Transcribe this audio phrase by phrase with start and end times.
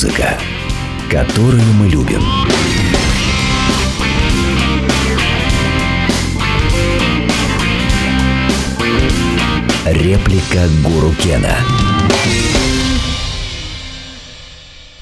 [0.00, 0.38] Музыка,
[1.10, 2.22] которую мы любим.
[9.86, 11.56] Реплика Гуру Кена.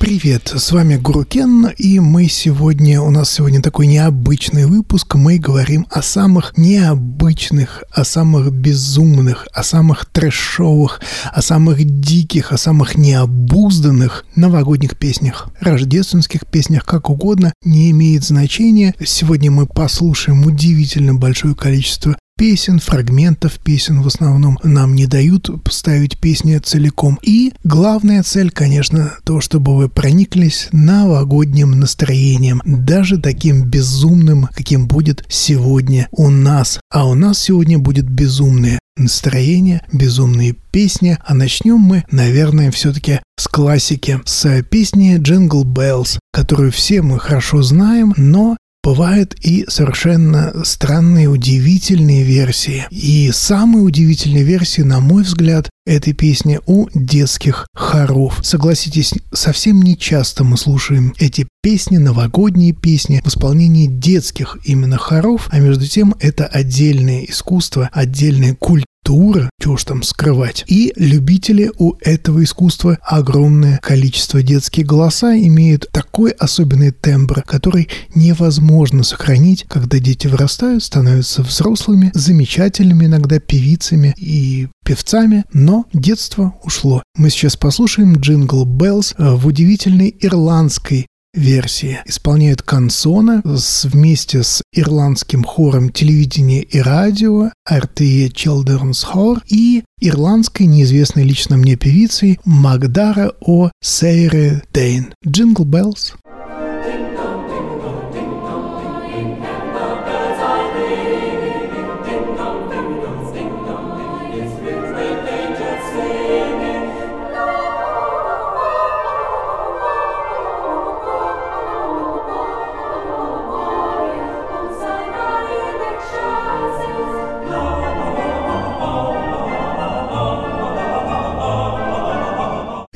[0.06, 5.36] Привет, с вами Гуру Кен, и мы сегодня, у нас сегодня такой необычный выпуск, мы
[5.36, 11.00] говорим о самых необычных, о самых безумных, о самых трэшовых,
[11.32, 18.94] о самых диких, о самых необузданных новогодних песнях, рождественских песнях, как угодно, не имеет значения.
[19.04, 26.18] Сегодня мы послушаем удивительно большое количество песен, фрагментов песен в основном нам не дают ставить
[26.18, 27.18] песни целиком.
[27.22, 35.24] И главная цель, конечно, то, чтобы вы прониклись новогодним настроением, даже таким безумным, каким будет
[35.28, 36.78] сегодня у нас.
[36.90, 41.18] А у нас сегодня будет безумное настроение, безумные песни.
[41.24, 47.62] А начнем мы, наверное, все-таки с классики, с песни Jingle Bells, которую все мы хорошо
[47.62, 52.86] знаем, но бывают и совершенно странные, удивительные версии.
[52.90, 58.38] И самые удивительные версии, на мой взгляд, этой песни у детских хоров.
[58.44, 65.48] Согласитесь, совсем не часто мы слушаем эти песни, новогодние песни в исполнении детских именно хоров,
[65.50, 70.64] а между тем это отдельное искусство, отдельная культура культура, чего уж там скрывать.
[70.66, 74.42] И любители у этого искусства огромное количество.
[74.42, 83.06] Детские голоса имеют такой особенный тембр, который невозможно сохранить, когда дети вырастают, становятся взрослыми, замечательными
[83.06, 87.02] иногда певицами и певцами, но детство ушло.
[87.16, 92.00] Мы сейчас послушаем «Джингл Беллс» в удивительной ирландской версии.
[92.06, 100.64] Исполняют Консона с, вместе с ирландским хором телевидения и радио RTE Children's Hor и ирландской
[100.64, 103.70] неизвестной лично мне певицей Магдара О.
[103.80, 105.14] Сейре Дейн.
[105.24, 106.14] Джингл Беллс.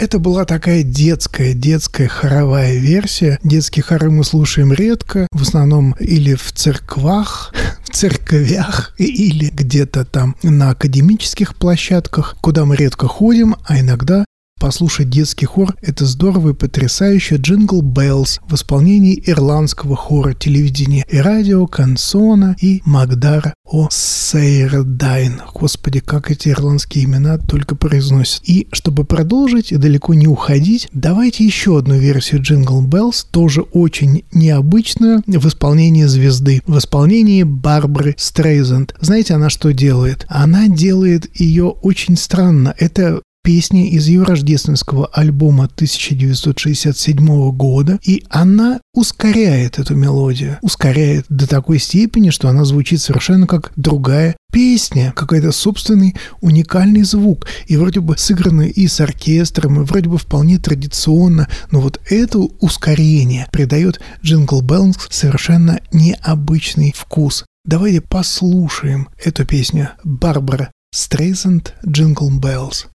[0.00, 3.38] Это была такая детская, детская хоровая версия.
[3.42, 7.52] Детские хоры мы слушаем редко, в основном или в церквах,
[7.84, 14.24] в церковях или где-то там на академических площадках, куда мы редко ходим, а иногда
[14.60, 21.16] Послушать детский хор– это здорово и потрясающе «Jingle Bells» в исполнении ирландского хора телевидения и
[21.16, 25.40] радио Консона и Магдара О Сейрдайн.
[25.54, 28.42] Господи, как эти ирландские имена только произносят.
[28.46, 34.24] И чтобы продолжить и далеко не уходить, давайте еще одну версию «Jingle Bells», тоже очень
[34.30, 38.94] необычную, в исполнении звезды, в исполнении Барбары Стрейзенд.
[39.00, 40.26] Знаете, она что делает?
[40.28, 42.74] Она делает ее очень странно.
[42.78, 51.48] Это песни из ее рождественского альбома 1967 года, и она ускоряет эту мелодию, ускоряет до
[51.48, 57.98] такой степени, что она звучит совершенно как другая песня, какой-то собственный уникальный звук, и вроде
[57.98, 64.00] бы сыграны и с оркестром, и вроде бы вполне традиционно, но вот это ускорение придает
[64.22, 67.44] Jingle Bells совершенно необычный вкус.
[67.64, 72.86] Давайте послушаем эту песню Барбара Стрейзенд «Jingle Bells».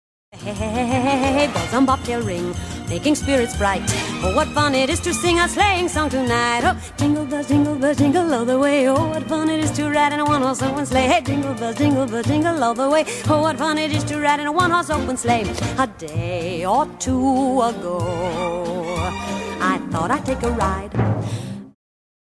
[0.44, 2.54] Hey, hey, hey, hey, bells on bobtail ring,
[2.88, 3.82] making spirits bright.
[4.22, 6.60] Oh, what fun it is to sing a sleighing song tonight.
[6.62, 8.88] Oh, jingle bells, jingle bells, jingle all the way.
[8.88, 11.08] Oh, what fun it is to ride in a one-horse open sleigh.
[11.08, 13.04] Hey, jingle bells, jingle bells, jingle all the way.
[13.28, 15.44] Oh, what fun it is to ride in a one-horse open sleigh.
[15.78, 17.98] A day or two ago,
[19.60, 20.92] I thought I'd take a ride.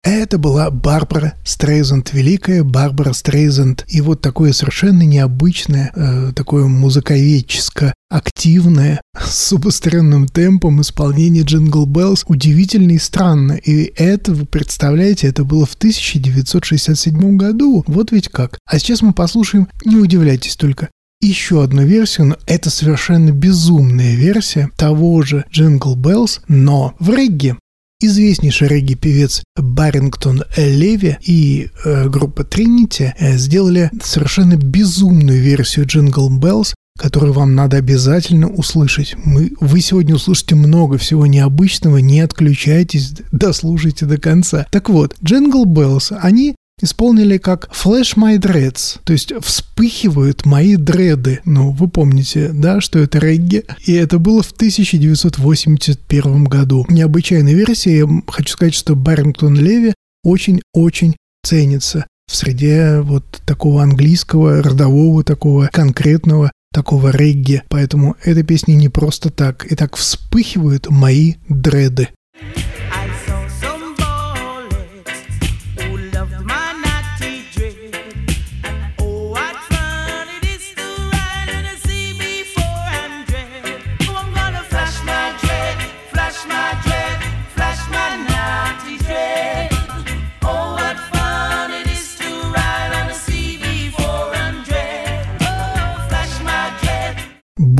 [0.04, 3.86] Это была Барбара Стрейзенд, великая Барбара Стрейзенд.
[3.88, 12.26] И вот такое совершенно необычное, э, такое музыковедческое, активное, с убыстренным темпом исполнение Jingle Bells
[12.28, 13.54] удивительно и странно.
[13.54, 17.86] И это, вы представляете, это было в 1967 году.
[17.88, 18.60] Вот ведь как.
[18.66, 20.90] А сейчас мы послушаем, не удивляйтесь только,
[21.22, 27.56] еще одну версию, но это совершенно безумная версия того же Jingle Bells, но в регге
[28.06, 36.74] известнейший регги-певец Барингтон Леви и э, группа Trinity э, сделали совершенно безумную версию Jingle Bells,
[36.98, 39.16] которую вам надо обязательно услышать.
[39.24, 44.68] Мы, вы сегодня услышите много всего необычного, не отключайтесь, дослушайте до конца.
[44.72, 51.40] Так вот, Jingle Bells, они исполнили как Flash My Dreads, то есть вспыхивают мои дреды.
[51.46, 53.64] Ну, вы помните, да, что это регги?
[53.86, 56.86] И это было в 1981 году.
[56.90, 58.00] Необычайная версия.
[58.00, 59.94] Я хочу сказать, что Баррингтон Леви
[60.24, 61.16] очень-очень
[61.46, 67.62] ценится в среде вот такого английского, родового, такого конкретного такого регги.
[67.70, 69.72] Поэтому эта песня не просто так.
[69.72, 72.10] И так вспыхивают мои дреды.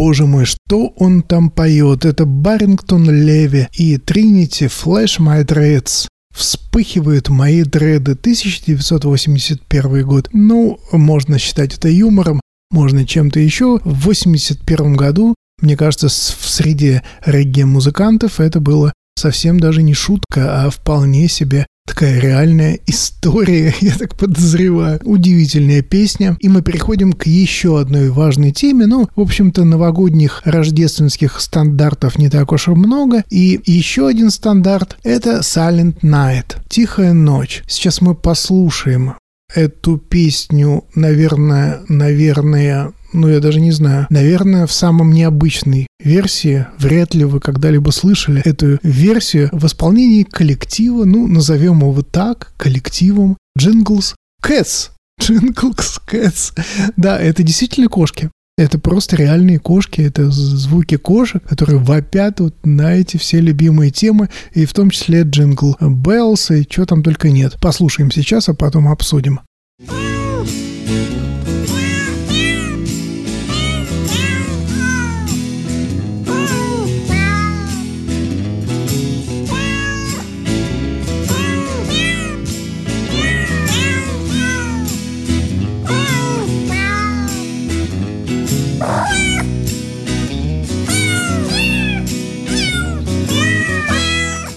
[0.04, 2.04] Боже мой, что он там поет?
[2.04, 6.08] Это Барингтон Леви и Тринити Флэш My Dreads.
[6.36, 10.28] Вспыхивают мои дреды 1981 год.
[10.34, 13.80] Ну, можно считать это юмором, можно чем-то еще.
[13.86, 20.70] В 1981 году, мне кажется, в среде регги-музыкантов это было совсем даже не шутка, а
[20.70, 25.00] вполне себе Такая реальная история, я так подозреваю.
[25.04, 26.38] Удивительная песня.
[26.40, 28.86] И мы переходим к еще одной важной теме.
[28.86, 33.24] Ну, в общем-то, новогодних рождественских стандартов не так уж и много.
[33.30, 36.58] И еще один стандарт— это Silent Night.
[36.70, 37.64] Тихая ночь.
[37.68, 39.16] Сейчас мы послушаем
[39.54, 47.14] эту песню, наверное, наверное, ну я даже не знаю, наверное, в самом необычной версии, вряд
[47.14, 54.16] ли вы когда-либо слышали эту версию в исполнении коллектива, ну, назовем его так, коллективом Jingle
[54.44, 54.90] Cats.
[55.22, 56.58] Jingle Cats.
[56.98, 58.30] Да, это действительно кошки.
[58.56, 64.30] Это просто реальные кошки, это звуки кошек, которые вопят вот на эти все любимые темы,
[64.54, 67.58] и в том числе Jingle Bells, и чего там только нет.
[67.60, 69.40] Послушаем сейчас, а потом обсудим.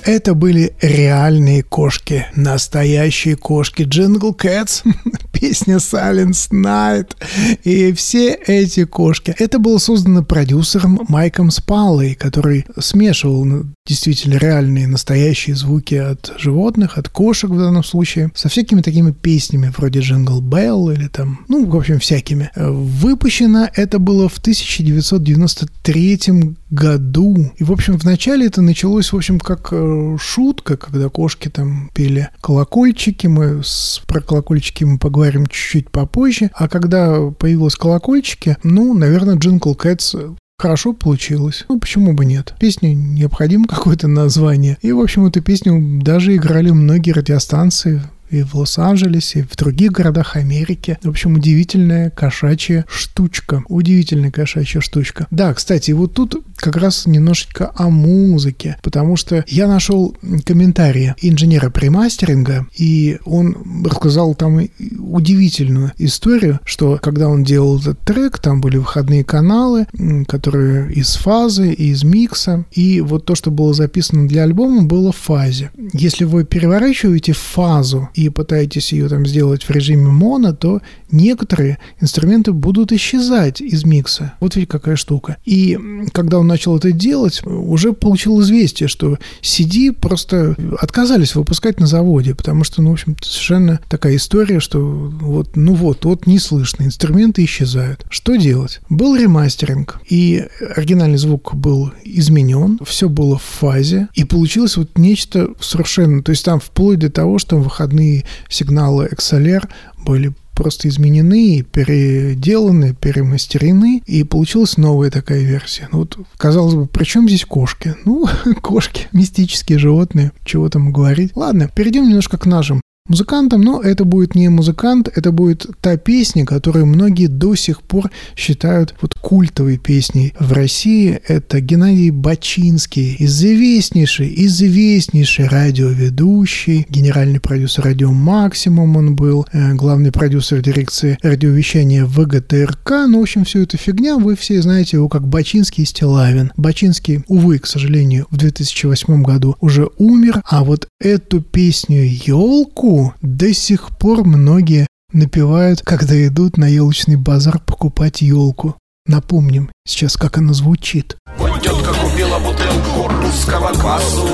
[0.07, 3.83] Это были реальные кошки, настоящие кошки.
[3.83, 4.85] Jingle Cats,
[5.33, 7.17] песня Silent Night
[7.65, 9.35] и все эти кошки.
[9.37, 13.45] Это было создано продюсером Майком Спаллой, который смешивал
[13.87, 19.73] действительно реальные настоящие звуки от животных, от кошек в данном случае, со всякими такими песнями
[19.77, 22.51] вроде Jingle Bell или там, ну, в общем, всякими.
[22.55, 27.53] Выпущено это было в 1993 году.
[27.57, 32.29] И, в общем, вначале это началось, в общем, как э, шутка, когда кошки там пели
[32.41, 33.27] колокольчики.
[33.27, 36.51] Мы с, про колокольчики мы поговорим чуть-чуть попозже.
[36.55, 40.15] А когда появилось колокольчики, ну, наверное, Jingle Cats
[40.59, 41.67] Хорошо получилось.
[41.69, 42.55] Ну, почему бы нет?
[42.59, 44.79] Песне необходимо какое-то название.
[44.81, 48.01] И, в общем, эту песню даже играли многие радиостанции
[48.31, 50.99] и в Лос-Анджелесе, и в других городах Америки.
[51.03, 53.63] В общем, удивительная кошачья штучка.
[53.69, 55.27] Удивительная кошачья штучка.
[55.31, 61.71] Да, кстати, вот тут как раз немножечко о музыке, потому что я нашел комментарии инженера
[61.71, 64.61] премастеринга, и он рассказал там
[64.99, 69.87] удивительную историю, что когда он делал этот трек, там были выходные каналы,
[70.27, 75.17] которые из фазы, из микса, и вот то, что было записано для альбома, было в
[75.17, 75.71] фазе.
[75.93, 80.81] Если вы переворачиваете фазу и пытаетесь ее там сделать в режиме моно, то
[81.11, 84.33] некоторые инструменты будут исчезать из микса.
[84.41, 85.37] Вот ведь какая штука.
[85.45, 85.79] И
[86.13, 92.35] когда он начал это делать, уже получил известие, что CD просто отказались выпускать на заводе,
[92.35, 96.85] потому что, ну, в общем, совершенно такая история, что вот, ну вот, вот не слышно,
[96.85, 98.07] инструменты исчезают.
[98.09, 98.81] Что делать?
[98.89, 105.51] Был ремастеринг, и оригинальный звук был изменен, все было в фазе, и получилось вот нечто
[105.61, 111.63] совершенно, то есть там вплоть до того, что выходные основные сигналы XLR были просто изменены,
[111.71, 115.89] переделаны, перемастерены, и получилась новая такая версия.
[115.93, 117.95] Ну, вот, казалось бы, при чем здесь кошки?
[118.07, 118.27] Ну,
[118.63, 121.33] кошки, мистические животные, чего там говорить.
[121.37, 126.45] Ладно, перейдем немножко к нашим музыкантом, но это будет не музыкант, это будет та песня,
[126.45, 131.21] которую многие до сих пор считают вот культовой песней в России.
[131.27, 140.61] Это Геннадий Бачинский, известнейший, известнейший радиоведущий, генеральный продюсер радио «Максимум» он был, э, главный продюсер
[140.61, 143.07] дирекции радиовещания ВГТРК.
[143.09, 146.53] Ну, в общем, все это фигня, вы все знаете его как Бачинский и Стилавин.
[146.57, 153.53] Бачинский, увы, к сожалению, в 2008 году уже умер, а вот эту песню «Елку» до
[153.55, 158.77] сих пор многие напевают, когда идут на елочный базар покупать елку.
[159.07, 161.17] Напомним сейчас, как она звучит.
[161.39, 164.29] Вот тетка купила бутылку русского квасу.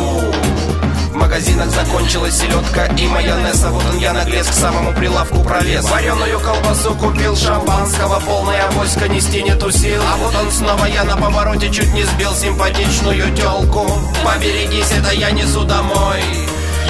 [1.12, 5.84] В магазинах закончилась селедка и майонез А вот он я наглец к самому прилавку пролез.
[5.90, 8.18] Вареную колбасу купил шампанского.
[8.20, 12.32] Полная авоська нести нету сил А вот он снова я на повороте чуть не сбил
[12.34, 13.86] симпатичную телку
[14.24, 16.22] Поберегись, это я несу домой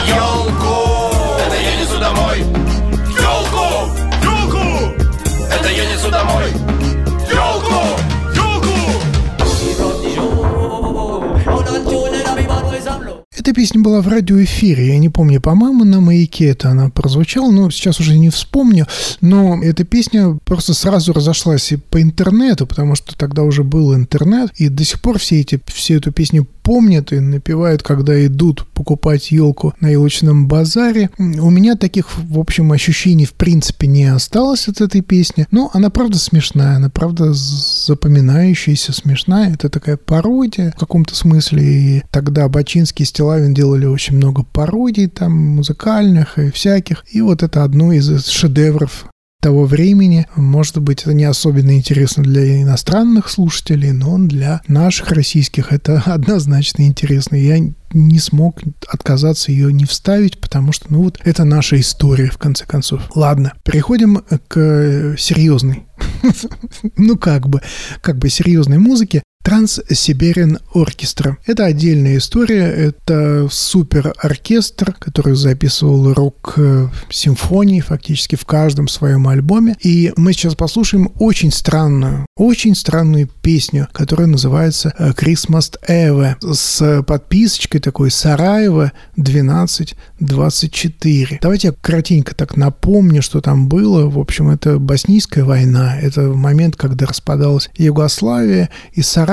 [0.06, 1.11] Елку
[1.44, 2.38] Это я несу домой.
[3.20, 3.66] Елку
[4.22, 4.94] Елку
[5.50, 6.50] Это я несу домой.
[7.28, 8.11] Елку
[13.34, 17.70] Эта песня была в радиоэфире, я не помню, по-моему, на «Маяке» это она прозвучала, но
[17.70, 18.86] сейчас уже не вспомню,
[19.22, 24.50] но эта песня просто сразу разошлась и по интернету, потому что тогда уже был интернет,
[24.56, 29.30] и до сих пор все эти, все эту песню помнят и напевают, когда идут покупать
[29.30, 31.10] елку на елочном базаре.
[31.18, 35.90] У меня таких, в общем, ощущений в принципе не осталось от этой песни, но она
[35.90, 39.54] правда смешная, она правда запоминающаяся, смешная.
[39.54, 45.06] Это такая пародия в каком-то смысле, и тогда Бачинский и Стилавин делали очень много пародий
[45.06, 49.06] там музыкальных и всяких, и вот это одно из шедевров
[49.40, 50.26] того времени.
[50.34, 56.82] Может быть, это не особенно интересно для иностранных слушателей, но для наших российских это однозначно
[56.82, 57.36] интересно.
[57.36, 57.58] Я
[57.92, 62.66] не смог отказаться ее не вставить, потому что, ну вот, это наша история, в конце
[62.66, 63.02] концов.
[63.14, 65.84] Ладно, переходим к серьезной,
[66.96, 67.60] ну как бы,
[68.00, 69.22] как бы серьезной музыке.
[69.42, 71.38] Транс-Сиберин Оркестра.
[71.46, 79.76] Это отдельная история, это супер-оркестр, который записывал рок-симфонии фактически в каждом своем альбоме.
[79.82, 87.80] И мы сейчас послушаем очень странную, очень странную песню, которая называется «Christmas Eve» с подписочкой
[87.80, 91.38] такой «Сараева 1224».
[91.42, 94.08] Давайте я кратенько так напомню, что там было.
[94.08, 99.31] В общем, это боснийская война, это момент, когда распадалась Югославия, и Сараево.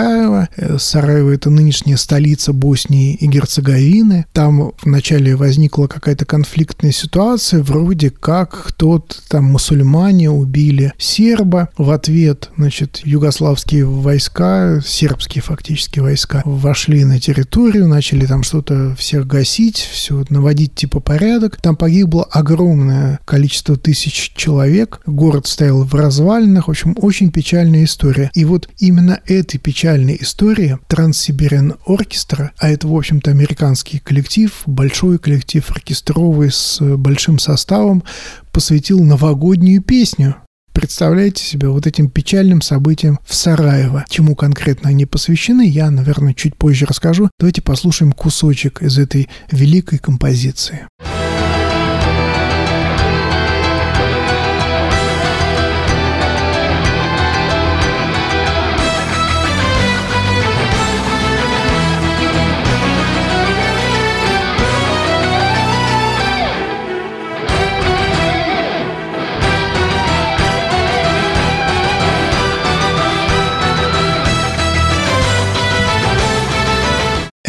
[0.77, 4.25] Сараево– это нынешняя столица Боснии и Герцеговины.
[4.33, 11.69] Там вначале возникла какая-то конфликтная ситуация, вроде как кто-то там мусульмане убили серба.
[11.77, 19.27] В ответ, значит, югославские войска, сербские фактически войска, вошли на территорию, начали там что-то всех
[19.27, 21.57] гасить, все наводить типа порядок.
[21.61, 25.01] Там погибло огромное количество тысяч человек.
[25.05, 26.67] Город стоял в развалинах.
[26.67, 28.31] В общем, очень печальная история.
[28.33, 35.17] И вот именно этой печальной истории Транссибириан Оркестра, а это, в общем-то, американский коллектив, большой
[35.17, 38.03] коллектив оркестровый с большим составом,
[38.51, 40.35] посвятил новогоднюю песню.
[40.73, 44.05] Представляете себе вот этим печальным событиям в Сараево.
[44.09, 47.29] Чему конкретно они посвящены, я, наверное, чуть позже расскажу.
[47.39, 50.87] Давайте послушаем кусочек из этой великой композиции.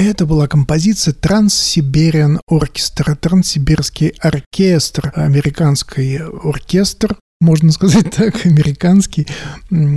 [0.03, 9.27] Это была композиция Транссибериан Оркестра, Транссибирский оркестр, американский оркестр, можно сказать так, американский,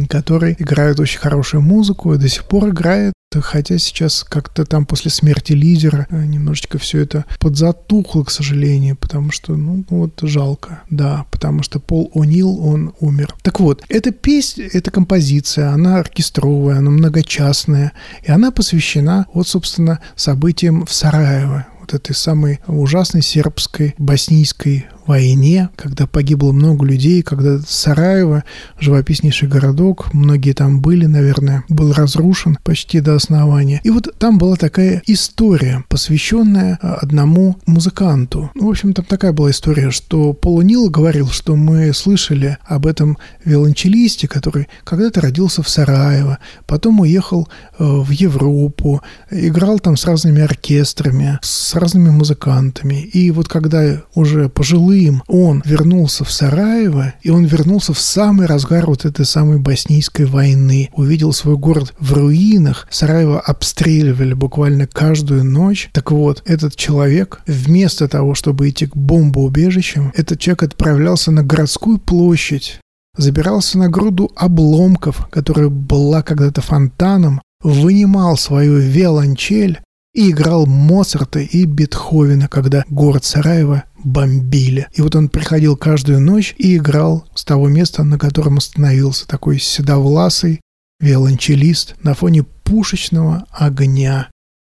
[0.09, 5.09] который играет очень хорошую музыку и до сих пор играет, хотя сейчас как-то там после
[5.09, 11.25] смерти лидера э, немножечко все это подзатухло, к сожалению, потому что, ну, вот жалко, да,
[11.31, 13.33] потому что Пол О'Нил, он умер.
[13.41, 19.99] Так вот, эта песня, эта композиция, она оркестровая, она многочастная, и она посвящена, вот, собственно,
[20.15, 27.59] событиям в Сараево, вот этой самой ужасной сербской боснийской войне, когда погибло много людей, когда
[27.59, 28.43] Сараево,
[28.79, 33.81] живописнейший городок, многие там были, наверное, был разрушен почти до основания.
[33.83, 38.51] И вот там была такая история, посвященная одному музыканту.
[38.55, 42.85] Ну, в общем, там такая была история, что Пол Нил говорил, что мы слышали об
[42.85, 50.41] этом виолончелисте, который когда-то родился в Сараево, потом уехал в Европу, играл там с разными
[50.41, 53.01] оркестрами, с разными музыкантами.
[53.01, 54.92] И вот когда уже пожилые
[55.27, 60.89] он вернулся в Сараево, и он вернулся в самый разгар вот этой самой боснийской войны.
[60.93, 62.87] Увидел свой город в руинах.
[62.89, 65.89] Сараево обстреливали буквально каждую ночь.
[65.93, 71.97] Так вот, этот человек, вместо того, чтобы идти к бомбоубежищам, этот человек отправлялся на городскую
[71.97, 72.79] площадь,
[73.17, 79.79] забирался на груду обломков, которая была когда-то фонтаном, вынимал свою виолончель,
[80.13, 84.87] и играл Моцарта и Бетховена, когда город Сараево бомбили.
[84.93, 89.59] И вот он приходил каждую ночь и играл с того места, на котором остановился, такой
[89.59, 90.61] седовласый
[90.99, 94.29] виолончелист на фоне пушечного огня.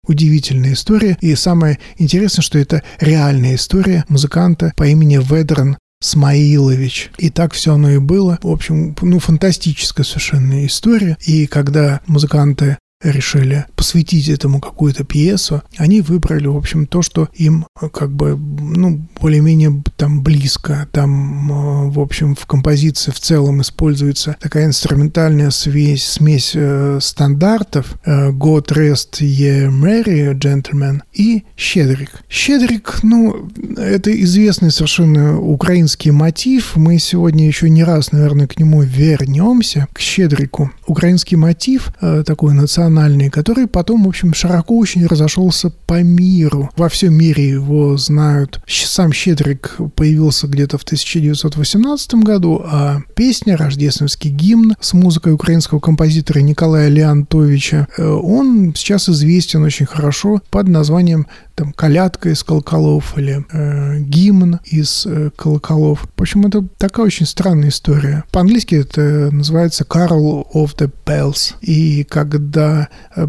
[0.06, 1.16] Удивительная история.
[1.20, 7.10] И самое интересное, что это реальная история музыканта по имени Ведран Смаилович.
[7.18, 8.38] И так все оно и было.
[8.42, 11.16] В общем, ну, фантастическая совершенно история.
[11.26, 17.66] И когда музыканты решили посвятить этому какую-то пьесу, они выбрали, в общем, то, что им
[17.80, 20.88] э, как бы, ну, более-менее там близко.
[20.92, 27.94] Там, э, в общем, в композиции в целом используется такая инструментальная смесь, смесь э, стандартов
[28.04, 32.10] э, God Rest Ye Merry Gentleman и Щедрик.
[32.28, 36.76] Щедрик, ну, это известный совершенно украинский мотив.
[36.76, 40.70] Мы сегодня еще не раз, наверное, к нему вернемся, к Щедрику.
[40.86, 46.70] Украинский мотив э, такой национальный который потом, в общем, широко очень разошелся по миру.
[46.76, 48.60] Во всем мире его знают.
[49.08, 56.40] Сам Щедрик появился где-то в 1918 году, а песня «Рождественский гимн» с музыкой украинского композитора
[56.40, 61.26] Николая Леонтовича, э, он сейчас известен очень хорошо под названием
[61.58, 66.06] там колядка из колоколов или э, гимн из э, колоколов.
[66.16, 68.22] В общем, это такая очень странная история.
[68.30, 71.54] По-английски это называется Carol of the Bells.
[71.60, 73.26] И когда э,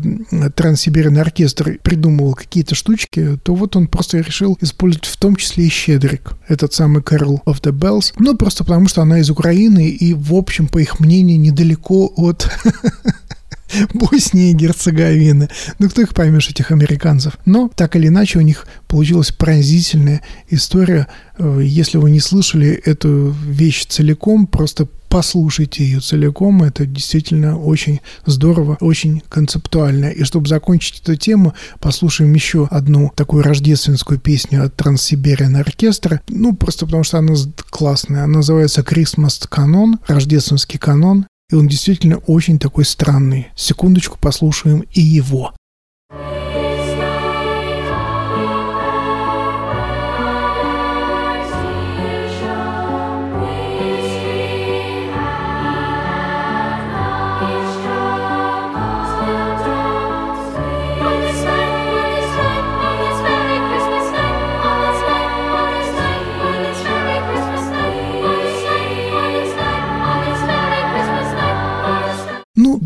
[0.56, 6.34] Транссибирный оркестр придумывал какие-то штучки, то вот он просто решил использовать в том числе щедрик,
[6.48, 8.14] этот самый Carol of the Bells.
[8.20, 12.50] Ну, просто потому что она из Украины и, в общем, по их мнению, недалеко от
[13.94, 15.50] Боснии и Герцеговины.
[15.78, 17.38] Ну, кто их поймешь, этих американцев?
[17.46, 21.08] Но, так или иначе, у них получилась поразительная история.
[21.38, 26.64] Э, если вы не слышали эту вещь целиком, просто послушайте ее целиком.
[26.64, 30.06] Это действительно очень здорово, очень концептуально.
[30.06, 36.22] И чтобы закончить эту тему, послушаем еще одну такую рождественскую песню от Транссибериан оркестра.
[36.30, 37.34] Ну, просто потому что она
[37.70, 38.24] классная.
[38.24, 41.26] Она называется «Christmas канон», рождественский канон.
[41.52, 43.48] И он действительно очень такой странный.
[43.56, 45.54] Секундочку послушаем и его.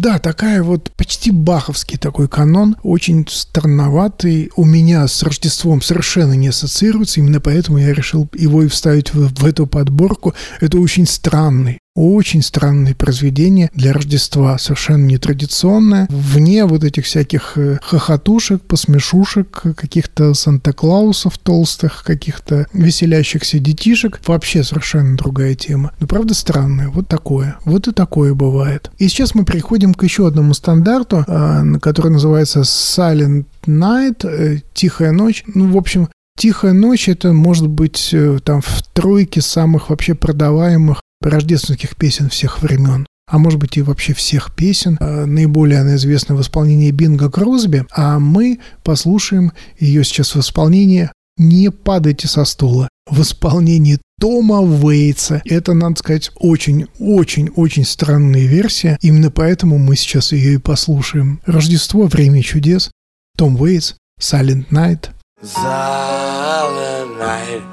[0.03, 4.51] Да, такая вот почти баховский такой канон, очень странноватый.
[4.57, 9.33] У меня с Рождеством совершенно не ассоциируется, именно поэтому я решил его и вставить в,
[9.33, 10.33] в эту подборку.
[10.59, 17.77] Это очень странный очень странное произведение для Рождества, совершенно нетрадиционное, вне вот этих всяких э,
[17.83, 24.19] хохотушек, посмешушек, каких-то Санта-Клаусов толстых, каких-то веселящихся детишек.
[24.25, 25.91] Вообще совершенно другая тема.
[25.99, 26.89] Но правда странная.
[26.89, 27.57] Вот такое.
[27.65, 28.91] Вот и такое бывает.
[28.97, 35.11] И сейчас мы переходим к еще одному стандарту, а, который называется Silent Night, э, Тихая
[35.11, 35.43] ночь.
[35.47, 41.03] Ну, в общем, Тихая ночь это может быть э, там в тройке самых вообще продаваемых
[41.29, 44.97] рождественских песен всех времен а может быть и вообще всех песен.
[44.99, 51.09] А, наиболее она известна в исполнении Бинга Кросби, а мы послушаем ее сейчас в исполнении
[51.37, 55.41] «Не падайте со стула» в исполнении Тома Уэйтса.
[55.45, 58.97] Это, надо сказать, очень-очень-очень странная версия.
[59.01, 61.41] Именно поэтому мы сейчас ее и послушаем.
[61.45, 62.91] Рождество, время чудес.
[63.37, 65.09] Том Уэйтс, Silent Night.
[65.41, 67.63] Silent night,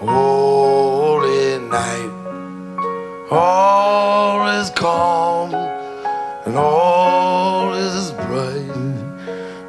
[0.00, 2.09] holy night.
[3.32, 5.54] All is calm
[6.46, 8.70] and all is bright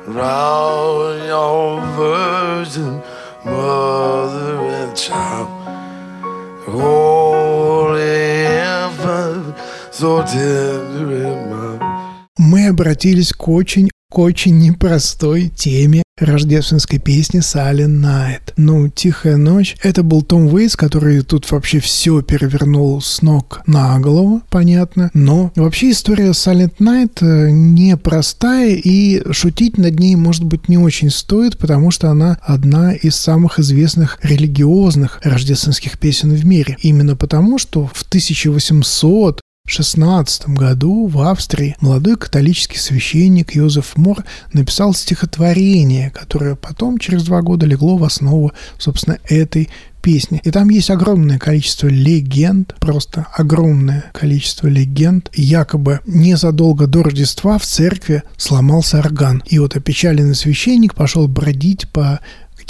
[0.08, 3.02] around your virgin
[3.45, 5.47] mother and child.
[6.65, 9.56] Holy infant,
[9.91, 11.78] so tender in my
[12.39, 18.54] мы обратились к очень к очень непростой теме рождественской песни Silent Night.
[18.58, 23.97] Ну, «Тихая ночь»— это был Том Уэйтс, который тут вообще все перевернул с ног на
[24.00, 25.10] голову, понятно.
[25.13, 31.58] Но вообще история Silent Night непростая, и шутить над ней, может быть, не очень стоит,
[31.58, 36.76] потому что она одна из самых известных религиозных рождественских песен в мире.
[36.82, 39.39] Именно потому, что в 1800
[39.71, 47.41] 1816 году в Австрии молодой католический священник Йозеф Мор написал стихотворение, которое потом через два
[47.41, 49.69] года легло в основу, собственно, этой
[50.01, 50.41] песни.
[50.43, 55.29] И там есть огромное количество легенд, просто огромное количество легенд.
[55.34, 59.43] Якобы незадолго до Рождества в церкви сломался орган.
[59.45, 62.19] И вот опечаленный священник пошел бродить по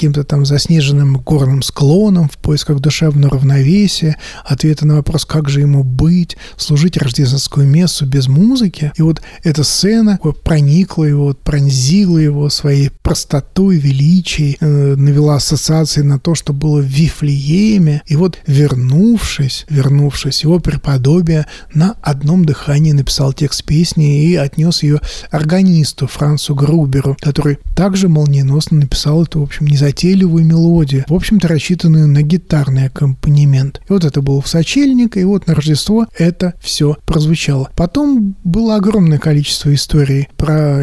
[0.01, 5.83] каким-то там заснеженным горным склоном в поисках душевного равновесия, ответа на вопрос, как же ему
[5.83, 8.91] быть, служить рождественскую мессу без музыки.
[8.95, 16.17] И вот эта сцена проникла его, пронзила его своей простотой, величием, э, навела ассоциации на
[16.17, 18.01] то, что было в Вифлееме.
[18.07, 24.99] И вот вернувшись, вернувшись, его преподобие на одном дыхании написал текст песни и отнес ее
[25.29, 31.47] органисту Францу Груберу, который также молниеносно написал эту, в общем, не незатейливую мелодию, в общем-то
[31.47, 33.82] рассчитанную на гитарный аккомпанемент.
[33.88, 37.69] И вот это было в сочельник, и вот на Рождество это все прозвучало.
[37.75, 40.82] Потом было огромное количество историй про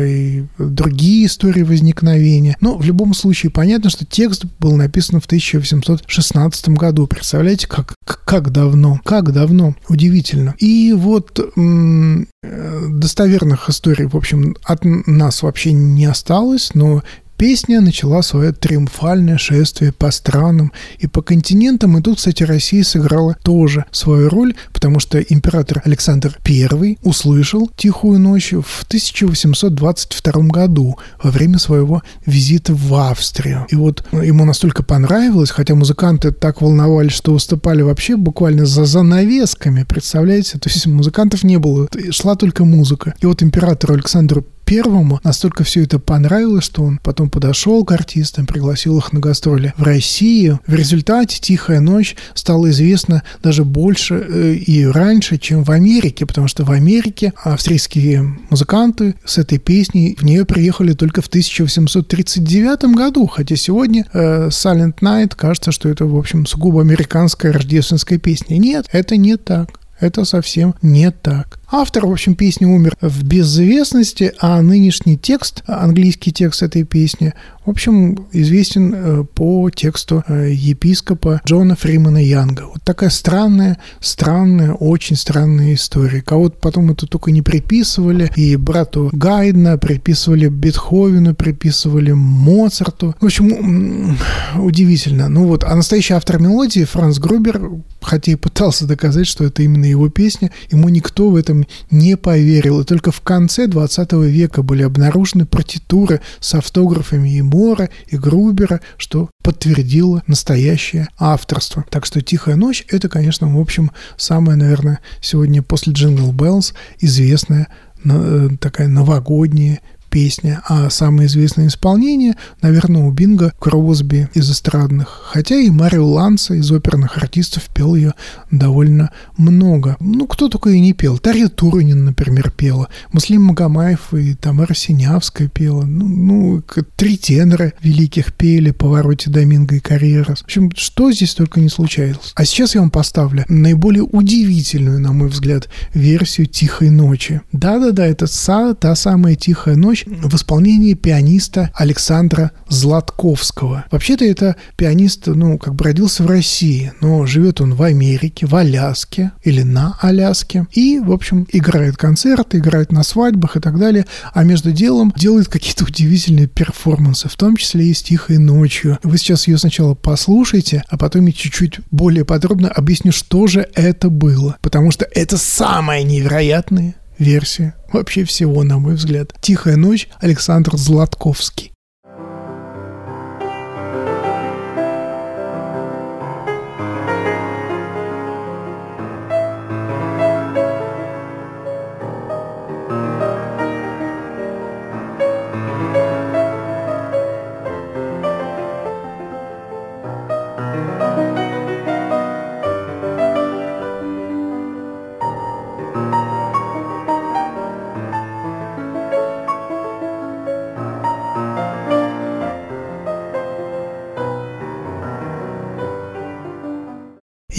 [0.58, 2.56] другие истории возникновения.
[2.60, 7.06] Но в любом случае понятно, что текст был написан в 1816 году.
[7.06, 9.00] Представляете, как, как давно?
[9.04, 9.74] Как давно?
[9.88, 10.54] Удивительно.
[10.58, 17.02] И вот м- достоверных историй, в общем, от нас вообще не осталось, но
[17.38, 23.36] Песня начала свое триумфальное шествие по странам и по континентам, и тут, кстати, Россия сыграла
[23.44, 31.30] тоже свою роль, потому что император Александр I услышал «Тихую ночь» в 1822 году во
[31.30, 33.66] время своего визита в Австрию.
[33.70, 39.84] И вот ему настолько понравилось, хотя музыканты так волновались, что выступали вообще буквально за занавесками,
[39.84, 40.58] представляете?
[40.58, 43.14] То есть музыкантов не было, шла только музыка.
[43.20, 48.44] И вот императору Александру первому настолько все это понравилось, что он потом подошел к артистам,
[48.44, 50.60] пригласил их на гастроли в Россию.
[50.66, 56.48] В результате «Тихая ночь» стала известна даже больше э, и раньше, чем в Америке, потому
[56.48, 63.26] что в Америке австрийские музыканты с этой песней в нее приехали только в 1839 году,
[63.26, 68.58] хотя сегодня э, Silent Night кажется, что это, в общем, сугубо американская рождественская песня.
[68.58, 69.80] Нет, это не так.
[69.98, 71.57] Это совсем не так.
[71.70, 77.34] Автор, в общем, песни умер в безвестности, а нынешний текст, английский текст этой песни,
[77.66, 82.62] в общем, известен э, по тексту э, епископа Джона Фримана Янга.
[82.62, 86.22] Вот такая странная, странная, очень странная история.
[86.22, 93.14] Кого-то потом это только не приписывали, и брату Гайдна приписывали Бетховену, приписывали Моцарту.
[93.20, 94.16] В общем,
[94.56, 95.28] удивительно.
[95.28, 97.60] Ну вот, а настоящий автор мелодии Франц Грубер,
[98.00, 102.16] хотя и пытался доказать, что это именно его песня, ему никто в этом этом не
[102.16, 102.80] поверил.
[102.80, 108.80] И только в конце 20 века были обнаружены партитуры с автографами и Мора, и Грубера,
[108.96, 111.84] что подтвердило настоящее авторство.
[111.90, 117.68] Так что «Тихая ночь»— это, конечно, в общем, самое, наверное, сегодня после «Jingle Bells» известная
[118.04, 119.80] э, такая новогодняя
[120.18, 126.54] песня, а самое известное исполнение, наверное, у Бинга Кросби из эстрадных, хотя и Марио Ланца
[126.54, 128.14] из оперных артистов пел ее
[128.50, 129.96] довольно много.
[130.00, 131.18] Ну, кто только и не пел.
[131.18, 136.62] Тарья Турунин, например, пела, Муслим Магомаев и Тамара Синявская пела, ну, ну
[136.96, 140.40] три тенора великих пели Паваротти, Доминго и Каррерас.
[140.40, 142.32] В общем, что здесь только не случалось.
[142.34, 147.40] А сейчас я вам поставлю наиболее удивительную, на мой взгляд, версию «Тихой ночи».
[147.52, 148.26] Да-да-да, это
[148.74, 153.84] та самая «Тихая ночь», ночь» в исполнении пианиста Александра Златковского.
[153.90, 158.54] Вообще-то это пианист, ну, как бы родился в России, но живет он в Америке, в
[158.54, 160.66] Аляске или на Аляске.
[160.72, 165.48] И, в общем, играет концерты, играет на свадьбах и так далее, а между делом делает
[165.48, 168.98] какие-то удивительные перформансы, в том числе и с «Тихой ночью».
[169.02, 174.10] Вы сейчас ее сначала послушайте, а потом я чуть-чуть более подробно объясню, что же это
[174.10, 174.56] было.
[174.60, 179.32] Потому что это самое невероятное версия вообще всего, на мой взгляд.
[179.40, 181.72] «Тихая ночь» Александр Златковский.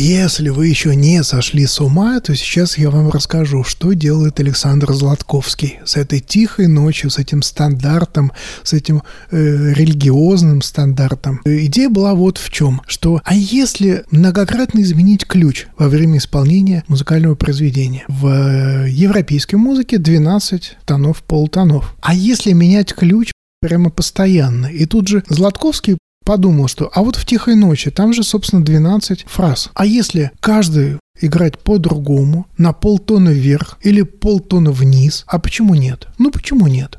[0.02, 4.94] Если вы еще не сошли с ума, то сейчас я вам расскажу, что делает Александр
[4.94, 8.32] Златковский с этой тихой ночью, с этим стандартом,
[8.64, 11.42] с этим э, религиозным стандартом.
[11.44, 17.36] Идея была вот в чем, что а если многократно изменить ключ во время исполнения музыкального
[17.36, 18.06] произведения?
[18.08, 21.94] В э, европейской музыке 12 тонов, полутонов.
[22.00, 24.68] А если менять ключ прямо постоянно.
[24.68, 29.26] И тут же Златковский подумал, что а вот в «Тихой ночи» там же, собственно, 12
[29.28, 29.70] фраз.
[29.74, 36.08] А если каждую играть по-другому, на полтона вверх или полтона вниз, а почему нет?
[36.18, 36.98] Ну почему нет?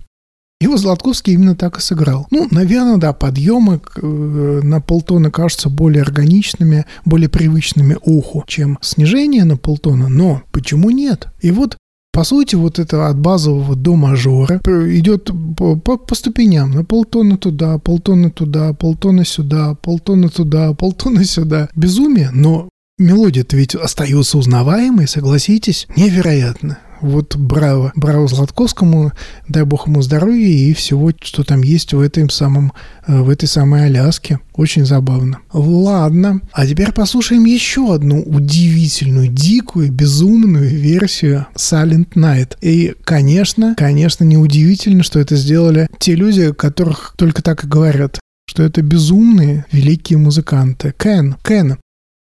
[0.60, 2.26] Его Златковский именно так и сыграл.
[2.30, 9.44] Ну, наверное, да, подъемы э, на полтона кажутся более органичными, более привычными уху, чем снижение
[9.44, 11.28] на полтона, но почему нет?
[11.40, 11.78] И вот
[12.12, 16.72] по сути, вот это от базового до мажора идет по, по, по ступеням.
[16.72, 21.68] На полтона туда, полтона туда, полтона сюда, полтона туда, полтона сюда.
[21.76, 22.68] Безумие, но
[22.98, 25.86] мелодия-то ведь остается узнаваемой, согласитесь?
[25.96, 26.78] Невероятно.
[27.00, 27.92] Вот браво.
[27.94, 29.12] Браво Златковскому,
[29.48, 32.72] дай бог ему здоровья и всего, что там есть в, этом самом,
[33.06, 34.40] э, в этой самой Аляске.
[34.54, 35.38] Очень забавно.
[35.52, 42.56] Ладно, а теперь послушаем еще одну удивительную, дикую, безумную версию Silent Night.
[42.60, 48.64] И, конечно, конечно, неудивительно, что это сделали те люди, которых только так и говорят что
[48.64, 50.92] это безумные великие музыканты.
[50.98, 51.78] Кен, Кен,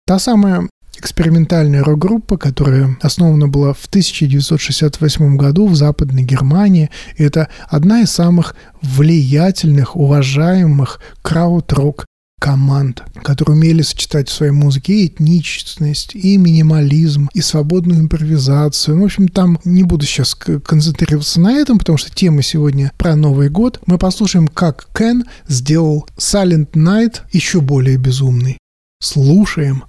[0.07, 0.69] Та самая
[1.05, 6.89] экспериментальная рок-группа, которая основана была в 1968 году в Западной Германии.
[7.19, 12.07] И это одна из самых влиятельных, уважаемых крауд-рок
[12.41, 18.97] команд, которые умели сочетать в своей музыке и этничность, и минимализм, и свободную импровизацию.
[18.97, 23.15] Ну, в общем, там не буду сейчас концентрироваться на этом, потому что тема сегодня про
[23.15, 23.81] Новый год.
[23.87, 28.59] Мы послушаем, как Кен сделал Silent Night еще более безумный.
[29.01, 29.85] Слушаем.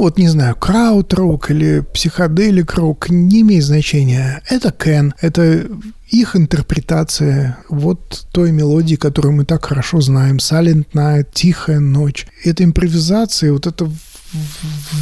[0.00, 4.42] Вот не знаю, крауд-рок или психоделик-рок, не имеет значения.
[4.48, 5.66] Это Кен, это
[6.08, 12.26] их интерпретация вот той мелодии, которую мы так хорошо знаем, Silent Night, Тихая ночь.
[12.44, 13.90] Это импровизация, вот это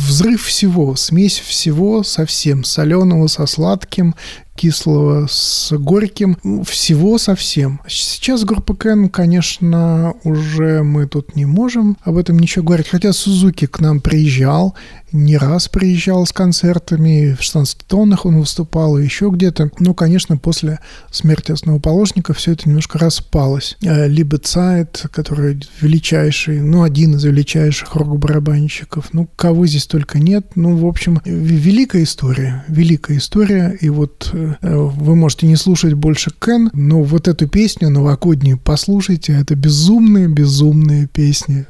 [0.06, 4.14] взрыв всего, смесь всего совсем, соленого со сладким,
[4.58, 7.80] кислого с горьким, всего совсем.
[7.86, 13.66] Сейчас группа Кен, конечно, уже мы тут не можем об этом ничего говорить, хотя Сузуки
[13.66, 14.74] к нам приезжал,
[15.12, 19.70] не раз приезжал с концертами, в 16 тоннах он выступал и еще где-то.
[19.78, 23.76] Ну, конечно, после смерти основоположника все это немножко распалось.
[23.82, 29.12] Э, Либо Цайт, который величайший, ну, один из величайших рок-барабанщиков.
[29.12, 30.52] Ну, кого здесь только нет.
[30.56, 32.64] Ну, в общем, великая история.
[32.68, 33.76] Великая история.
[33.80, 39.32] И вот э, вы можете не слушать больше Кен, но вот эту песню новогоднюю послушайте.
[39.32, 41.66] Это безумные, безумные песни.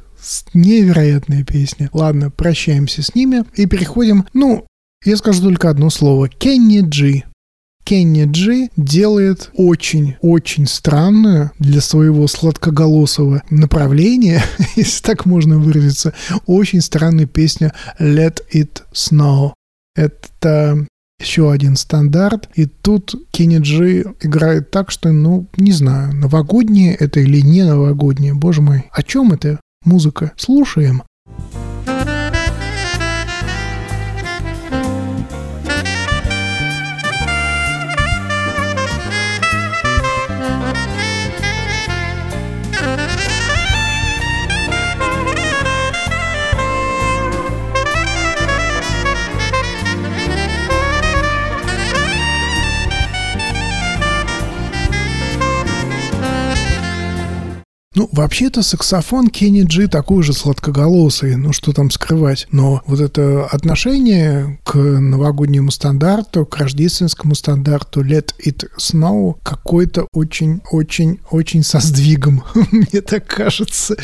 [0.55, 1.89] Невероятные песни.
[1.93, 4.67] Ладно, прощаемся с ними и переходим, ну,
[5.05, 6.29] я скажу только одно слово.
[6.29, 7.25] Кенни Джи.
[7.85, 14.43] Кенни Джи делает очень-очень странную для своего сладкоголосого направления,
[14.77, 16.13] если так можно выразиться,
[16.45, 19.53] очень странную песню «Let It Snow».
[19.95, 20.87] Это
[21.21, 22.49] еще один стандарт.
[22.55, 28.35] И тут Кенни Джи играет так, что, ну, не знаю, новогоднее это или не новогоднее.
[28.35, 30.33] Боже мой, о чем это музыка?
[30.37, 31.03] Слушаем.
[57.99, 62.47] Ну, вообще-то саксофон Кенни Джи такой же сладкоголосый, ну что там скрывать.
[62.53, 71.65] Но вот это отношение к новогоднему стандарту, к рождественскому стандарту Let It Snow какой-то очень-очень-очень
[71.65, 73.97] со сдвигом, мне так кажется.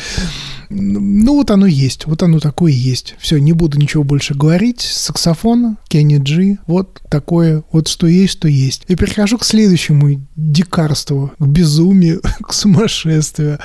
[0.69, 3.15] Ну, вот оно есть, вот оно такое есть.
[3.19, 4.81] Все, не буду ничего больше говорить.
[4.81, 8.83] Саксофон, Кенни Джи, вот такое, вот что есть, что есть.
[8.87, 13.59] И перехожу к следующему дикарству, к безумию, к сумасшествию.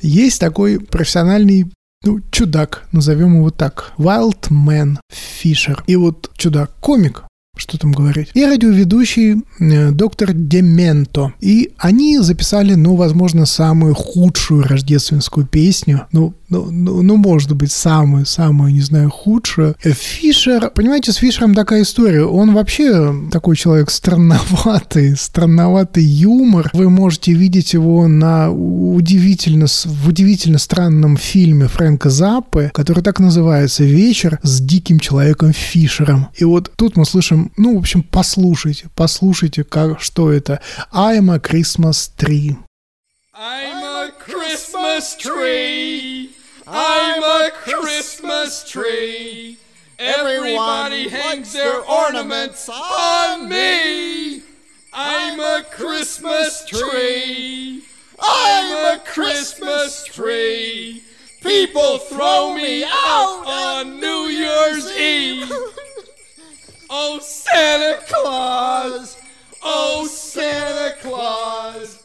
[0.00, 1.66] Есть такой профессиональный
[2.02, 5.78] ну, чудак, назовем его так, Wildman Fisher.
[5.86, 7.24] И вот чудак-комик,
[7.60, 11.32] что там говорить, и радиоведущий э, доктор Дементо.
[11.40, 17.70] И они записали, ну, возможно, самую худшую рождественскую песню, ну, ну, ну, ну может быть,
[17.70, 19.76] самую-самую, не знаю, худшую.
[19.80, 22.24] Фишер, понимаете, с Фишером такая история.
[22.24, 26.70] Он вообще такой человек странноватый, странноватый юмор.
[26.72, 33.84] Вы можете видеть его на удивительно, в удивительно странном фильме Фрэнка Заппы, который так называется
[33.84, 36.28] «Вечер с диким человеком Фишером».
[36.34, 40.60] И вот тут мы слышим, ну, в общем, послушайте, послушайте, как, что это.
[40.92, 42.56] I'm a Christmas tree.
[43.34, 46.30] I'm a Christmas tree.
[46.66, 49.58] I'm a Christmas tree.
[49.98, 54.42] Everybody hangs their ornaments on me.
[54.92, 57.82] I'm a Christmas tree.
[58.18, 61.02] I'm a Christmas tree.
[61.42, 65.50] People throw me out on New Year's Eve.
[66.92, 69.16] Oh, Santa Claus.
[69.62, 72.00] Oh, Santa Claus.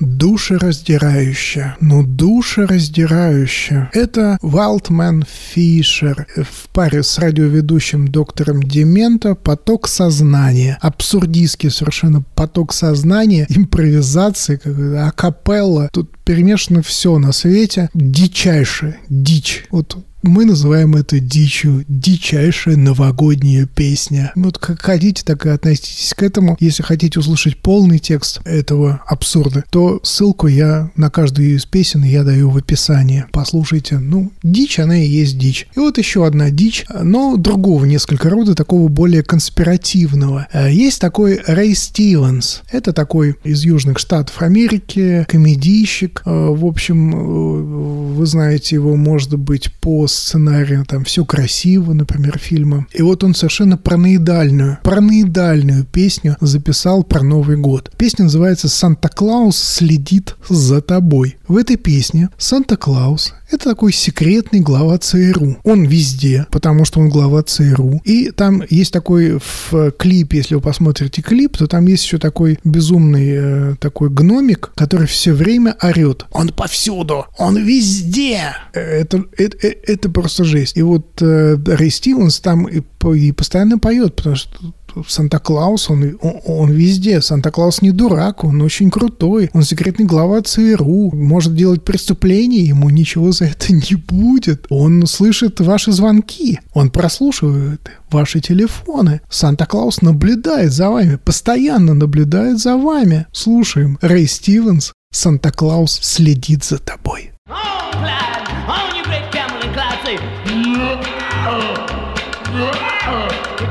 [0.00, 1.76] Душераздирающе.
[1.80, 3.88] Ну, душераздирающе.
[3.92, 10.76] Это Валтман Фишер в паре с радиоведущим доктором Демента «Поток сознания».
[10.80, 14.58] Абсурдистский совершенно поток сознания, импровизации,
[15.06, 15.88] акапелла.
[15.92, 17.90] Тут перемешано все на свете.
[17.94, 19.66] Дичайшая дичь.
[19.70, 24.32] Вот мы называем это дичью, дичайшая новогодняя песня.
[24.34, 26.56] Вот как хотите, так и относитесь к этому.
[26.60, 32.24] Если хотите услышать полный текст этого абсурда, то ссылку я на каждую из песен я
[32.24, 33.26] даю в описании.
[33.32, 33.98] Послушайте.
[33.98, 35.68] Ну, дичь, она и есть дичь.
[35.74, 40.48] И вот еще одна дичь, но другого несколько рода, такого более конспиративного.
[40.52, 42.62] Э, есть такой Рэй Стивенс.
[42.70, 46.22] Это такой из Южных Штатов Америки, комедийщик.
[46.24, 52.38] Э, в общем, э, вы знаете его, может быть, по сценария, там все красиво, например,
[52.38, 52.86] фильма.
[52.92, 57.90] И вот он совершенно параноидальную, параноидальную песню записал про Новый год.
[57.96, 61.36] Песня называется «Санта-Клаус следит за тобой».
[61.48, 65.58] В этой песне Санта-Клаус это такой секретный глава ЦРУ.
[65.62, 68.00] Он везде, потому что он глава ЦРУ.
[68.04, 72.58] И там есть такой в клипе, если вы посмотрите клип, то там есть еще такой
[72.64, 76.26] безумный э, такой гномик, который все время орет.
[76.32, 78.54] Он повсюду, он везде.
[78.72, 80.76] Это, это, э, это просто жесть.
[80.76, 82.82] И вот э, Рэй Стивенс там и,
[83.14, 84.58] и постоянно поет, потому что
[85.06, 87.20] Санта-Клаус, он, он, он везде.
[87.20, 89.50] Санта-Клаус не дурак, он очень крутой.
[89.52, 94.66] Он секретный глава ЦРУ, может делать преступления, ему ничего за это не будет.
[94.70, 99.20] Он слышит ваши звонки, он прослушивает ваши телефоны.
[99.30, 103.26] Санта-Клаус наблюдает за вами, постоянно наблюдает за вами.
[103.32, 103.98] Слушаем.
[104.00, 107.32] Рэй Стивенс, Санта-Клаус следит за тобой.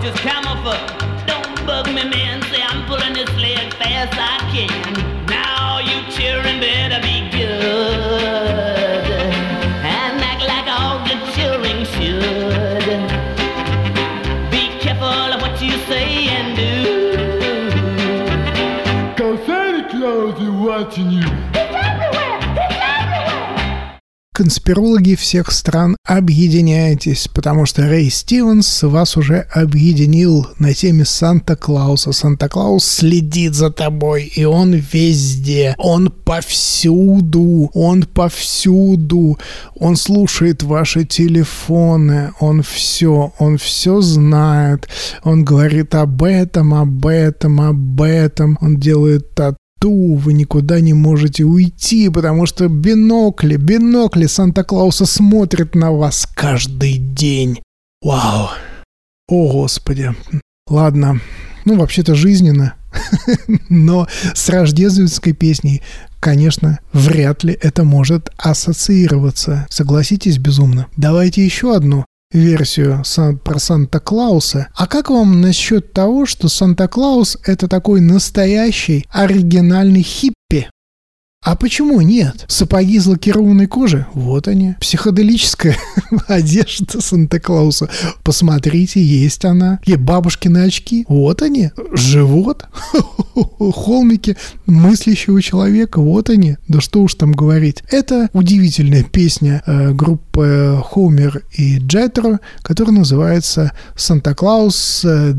[0.05, 1.04] just camel for
[20.65, 21.55] watching you.
[24.35, 32.11] конспирологи всех стран, объединяйтесь, потому что Рэй Стивенс вас уже объединил на теме Санта-Клауса.
[32.11, 39.39] Санта-Клаус следит за тобой, и он везде, он повсюду, он повсюду,
[39.73, 44.89] он слушает ваши телефоны, он все, он все знает,
[45.23, 50.93] он говорит об этом, об этом, об этом, он делает тату, ту вы никуда не
[50.93, 57.61] можете уйти, потому что бинокли, бинокли Санта-Клауса смотрят на вас каждый день.
[58.01, 58.49] Вау.
[59.29, 60.15] О, Господи.
[60.67, 61.21] Ладно.
[61.65, 62.73] Ну, вообще-то жизненно.
[63.69, 65.83] Но с рождественской песней,
[66.19, 69.67] конечно, вряд ли это может ассоциироваться.
[69.69, 70.87] Согласитесь, безумно.
[70.97, 73.03] Давайте еще одну версию
[73.43, 74.67] про Санта-Клауса.
[74.75, 80.69] А как вам насчет того, что Санта-Клаус это такой настоящий оригинальный хиппи?
[81.45, 82.43] А почему нет?
[82.47, 84.07] Сапоги из лакированной кожи?
[84.15, 84.73] Вот они.
[84.81, 85.77] Психоделическая
[86.27, 87.87] одежда Санта-Клауса.
[88.23, 89.79] Посмотрите, есть она.
[89.85, 91.05] И бабушкины очки?
[91.07, 91.69] Вот они.
[91.93, 92.65] Живот?
[93.59, 96.01] Холмики мыслящего человека?
[96.01, 96.57] Вот они.
[96.67, 97.83] Да что уж там говорить.
[97.91, 105.33] Это удивительная песня э, группы Хомер и Джетро, которая называется «Санта-Клаус э,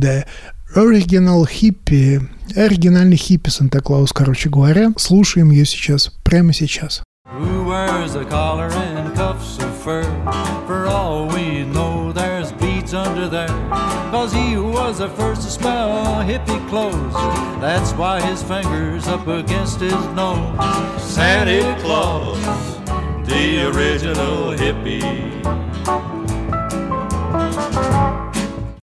[0.75, 2.21] Original Hippie
[2.55, 4.93] Оригинальный хиппи Санта-Клаус, короче говоря.
[4.97, 7.03] Слушаем ее сейчас, прямо сейчас.
[7.27, 10.05] Who wears a collar and cuffs of fur?
[10.67, 13.49] For all we know, there's beads under there.
[14.11, 17.13] Cause he was the first to smell hippie clothes.
[17.61, 20.57] That's why his finger's up against his nose.
[21.03, 22.39] Santa Claus,
[23.27, 25.27] the original hippie.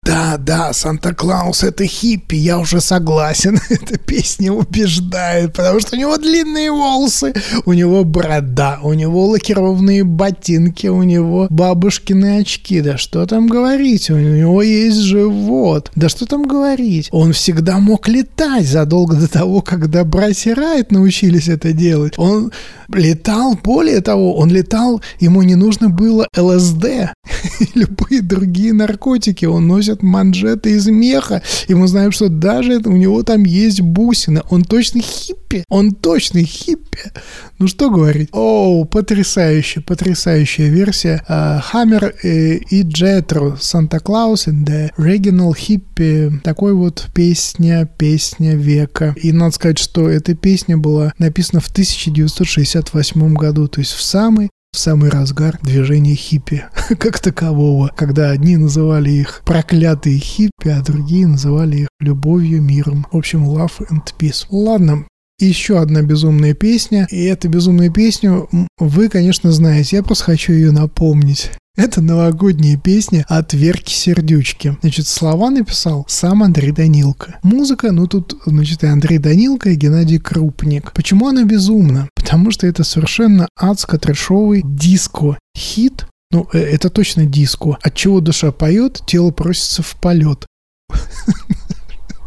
[0.04, 3.60] Да, да, Санта-Клаус это хиппи, я уже согласен.
[3.70, 7.36] Эта песня убеждает, потому что у него длинные волосы,
[7.66, 12.82] у него борода, у него лакированные ботинки, у него бабушкины очки.
[12.82, 15.92] Да что там говорить, у него есть живот.
[15.96, 21.48] Да что там говорить, он всегда мог летать задолго до того, когда братья Райт научились
[21.48, 22.16] это делать.
[22.18, 22.52] Он
[22.90, 27.14] летал, более того, он летал, ему не нужно было ЛСД,
[27.76, 33.24] любые другие наркотики, он носит манжеты из меха, и мы знаем, что даже у него
[33.24, 34.42] там есть бусины.
[34.50, 35.64] Он точно хиппи.
[35.70, 37.12] Он точно хиппи.
[37.60, 38.30] Ну что говорить?
[38.32, 41.24] О, потрясающая, потрясающая версия.
[41.28, 46.40] Хаммер uh, и Джетро, Санта-Клаус and the Regional Hippie.
[46.44, 49.14] Такой вот песня, песня века.
[49.22, 54.50] И надо сказать, что эта песня была написана в 1968 году, то есть в самый
[54.72, 56.64] в самый разгар движения хиппи
[56.98, 63.06] как такового, когда одни называли их проклятые хиппи, а другие называли их любовью, миром.
[63.12, 64.46] В общем, love and peace.
[64.50, 65.06] Ладно,
[65.40, 68.48] еще одна безумная песня, и эту безумную песню
[68.80, 71.52] вы, конечно, знаете, я просто хочу ее напомнить.
[71.78, 74.78] Это новогодняя песня от Верки Сердючки.
[74.82, 77.40] Значит, слова написал сам Андрей Данилко.
[77.44, 80.92] Музыка, ну тут, значит, и Андрей Данилко, и Геннадий Крупник.
[80.94, 82.10] Почему она безумна?
[82.22, 86.06] Потому что это совершенно адско-трешовый диско-хит.
[86.32, 87.78] Ну, э, это точно диско.
[87.82, 90.46] От чего душа поет, тело просится в полет.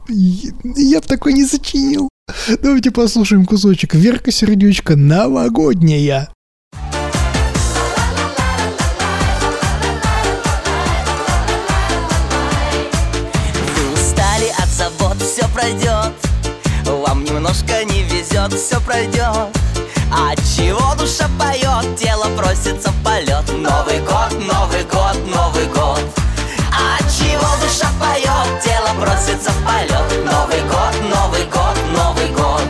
[0.09, 2.09] Я бы такой не сочинил.
[2.61, 3.95] Давайте послушаем кусочек.
[3.95, 6.29] Верка Сердючка новогодняя.
[15.21, 16.13] все пройдет
[16.85, 19.64] Вам немножко не везет, все пройдет
[20.17, 23.45] А чего душа поет, тело просится в полет.
[23.49, 26.05] Новый год, Новый год, Новый год.
[26.71, 30.25] А чего душа поет, тело просится в полет.
[30.25, 32.63] Новый год, Новый год, Новый год.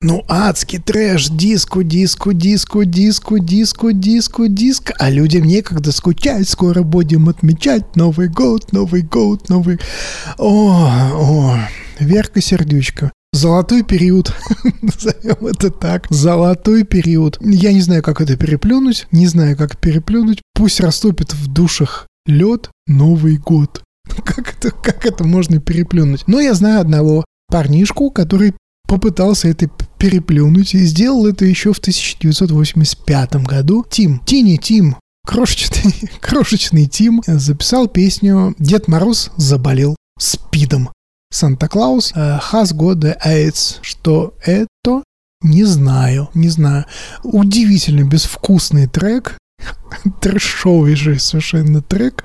[0.00, 4.92] Ну, адский трэш, диску, диску, диску, диску, диску, диску, диск.
[4.98, 9.78] А людям некогда скучать, скоро будем отмечать Новый год, Новый год, Новый...
[10.38, 11.58] О, о,
[11.98, 13.12] Верка Сердючка.
[13.32, 14.34] Золотой период,
[14.82, 17.38] назовем это так, золотой период.
[17.40, 20.42] Я не знаю, как это переплюнуть, не знаю, как переплюнуть.
[20.52, 23.82] Пусть растопит в душах лед Новый год.
[24.24, 26.24] Как это, как это можно переплюнуть?
[26.26, 28.54] Но я знаю одного парнишку, который
[28.88, 33.86] попытался это переплюнуть и сделал это еще в 1985 году.
[33.88, 40.90] Тим, Тини Тим, крошечный, крошечный Тим записал песню «Дед Мороз заболел спидом».
[41.32, 43.78] Санта-Клаус has got the AIDS.
[43.82, 45.02] Что это?
[45.42, 46.84] Не знаю, не знаю.
[47.22, 49.38] Удивительно безвкусный трек,
[50.20, 52.24] трэшовый же совершенно трек.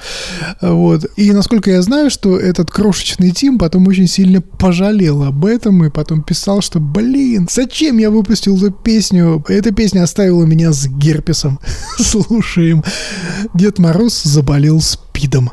[0.62, 1.06] Вот.
[1.16, 5.90] И насколько я знаю, что этот крошечный Тим потом очень сильно пожалел об этом и
[5.90, 9.44] потом писал, что, блин, зачем я выпустил эту песню?
[9.48, 11.60] Эта песня оставила меня с герпесом.
[11.98, 12.84] Слушаем.
[13.54, 15.52] Дед Мороз заболел спидом.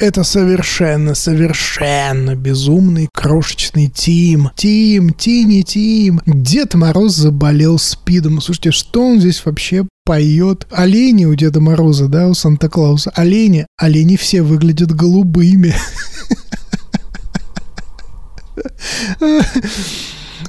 [0.00, 4.52] Это совершенно, совершенно безумный крошечный Тим.
[4.54, 6.20] Тим, Тини, Тим.
[6.24, 8.40] Дед Мороз заболел спидом.
[8.40, 10.68] Слушайте, что он здесь вообще поет?
[10.70, 13.10] Олени у Деда Мороза, да, у Санта-Клауса.
[13.16, 13.66] Олени.
[13.76, 15.74] Олени все выглядят голубыми.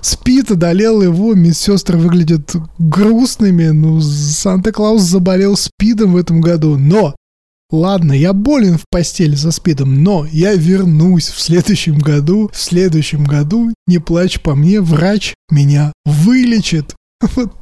[0.03, 3.69] Спит, одолел его, медсестры выглядят грустными.
[3.69, 6.77] Ну, Санта-Клаус заболел спидом в этом году.
[6.77, 7.15] Но
[7.71, 12.49] Ладно, я болен в постели со спидом, но я вернусь в следующем году.
[12.51, 16.95] В следующем году, не плачь по мне, врач меня вылечит.
[17.35, 17.58] Вот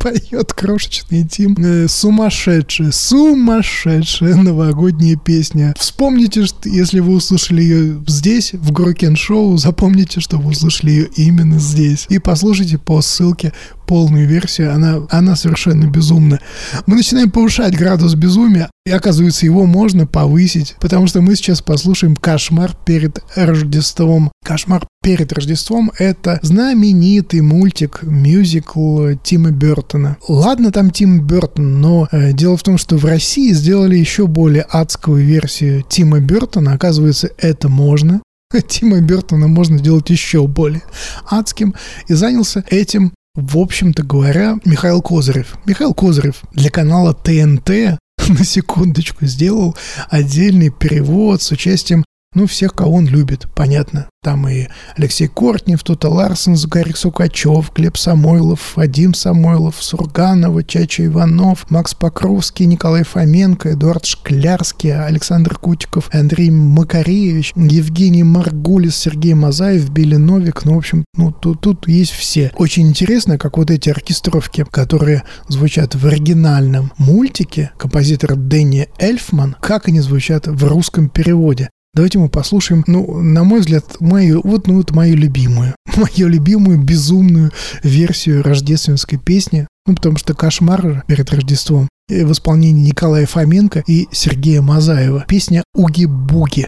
[0.00, 1.54] поет крошечный Тим.
[1.58, 5.74] Э, сумасшедшая, сумасшедшая новогодняя песня.
[5.78, 11.08] Вспомните, что если вы услышали ее здесь, в Грокен Шоу, запомните, что вы услышали ее
[11.16, 12.06] именно здесь.
[12.08, 13.52] И послушайте по ссылке
[13.86, 16.38] полную версию, она, она совершенно безумна.
[16.86, 22.14] Мы начинаем повышать градус безумия, и оказывается, его можно повысить, потому что мы сейчас послушаем
[22.14, 24.30] «Кошмар перед Рождеством».
[24.44, 30.16] «Кошмар перед Рождеством»— это знаменитый мультик, мюзикл Тима Бертона.
[30.28, 34.62] Ладно, там Тим Бертон, но э, дело в том, что в России сделали еще более
[34.62, 36.72] адскую версию Тима Бертона.
[36.72, 38.22] Оказывается, это можно.
[38.68, 40.82] Тима Бертона можно делать еще более
[41.28, 41.74] адским.
[42.08, 45.56] И занялся этим в общем-то говоря, Михаил Козырев.
[45.64, 47.70] Михаил Козырев для канала ТНТ
[48.28, 49.76] на секундочку сделал
[50.08, 54.08] отдельный перевод с участием ну, всех, кого он любит, понятно.
[54.22, 61.68] Там и Алексей Кортнев, Тута Ларсен, Гарик Сукачев, Глеб Самойлов, Вадим Самойлов, Сурганова, Чача Иванов,
[61.70, 70.16] Макс Покровский, Николай Фоменко, Эдуард Шклярский, Александр Кутиков, Андрей Макаревич, Евгений Маргулис, Сергей Мазаев, Билли
[70.16, 70.64] Новик.
[70.64, 72.52] Ну, в общем, ну, тут, тут есть все.
[72.56, 79.88] Очень интересно, как вот эти оркестровки, которые звучат в оригинальном мультике композитора Дэнни Эльфман, как
[79.88, 81.70] они звучат в русском переводе.
[81.92, 86.78] Давайте мы послушаем, ну, на мой взгляд, мою, вот, ну, вот мою любимую, мою любимую
[86.78, 87.50] безумную
[87.82, 94.62] версию рождественской песни, ну, потому что «Кошмар» перед Рождеством в исполнении Николая Фоменко и Сергея
[94.62, 95.24] Мазаева.
[95.26, 96.66] Песня «Уги-буги».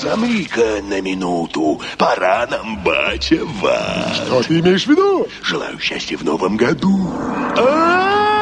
[0.00, 4.16] Замри-ка на минуту, пора нам, батя, вас.
[4.16, 5.26] Что ты имеешь в виду?
[5.42, 7.10] Желаю счастья в новом году.
[7.56, 8.33] А,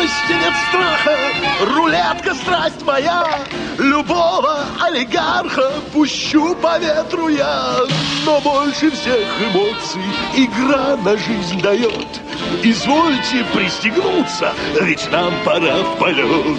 [0.00, 1.18] нет жалости, нет страха,
[1.74, 3.40] рулетка страсть моя,
[3.78, 7.76] любого олигарха пущу по ветру я,
[8.24, 10.02] но больше всех эмоций
[10.34, 12.20] игра на жизнь дает.
[12.62, 16.58] Извольте пристегнуться, ведь нам пора в полет.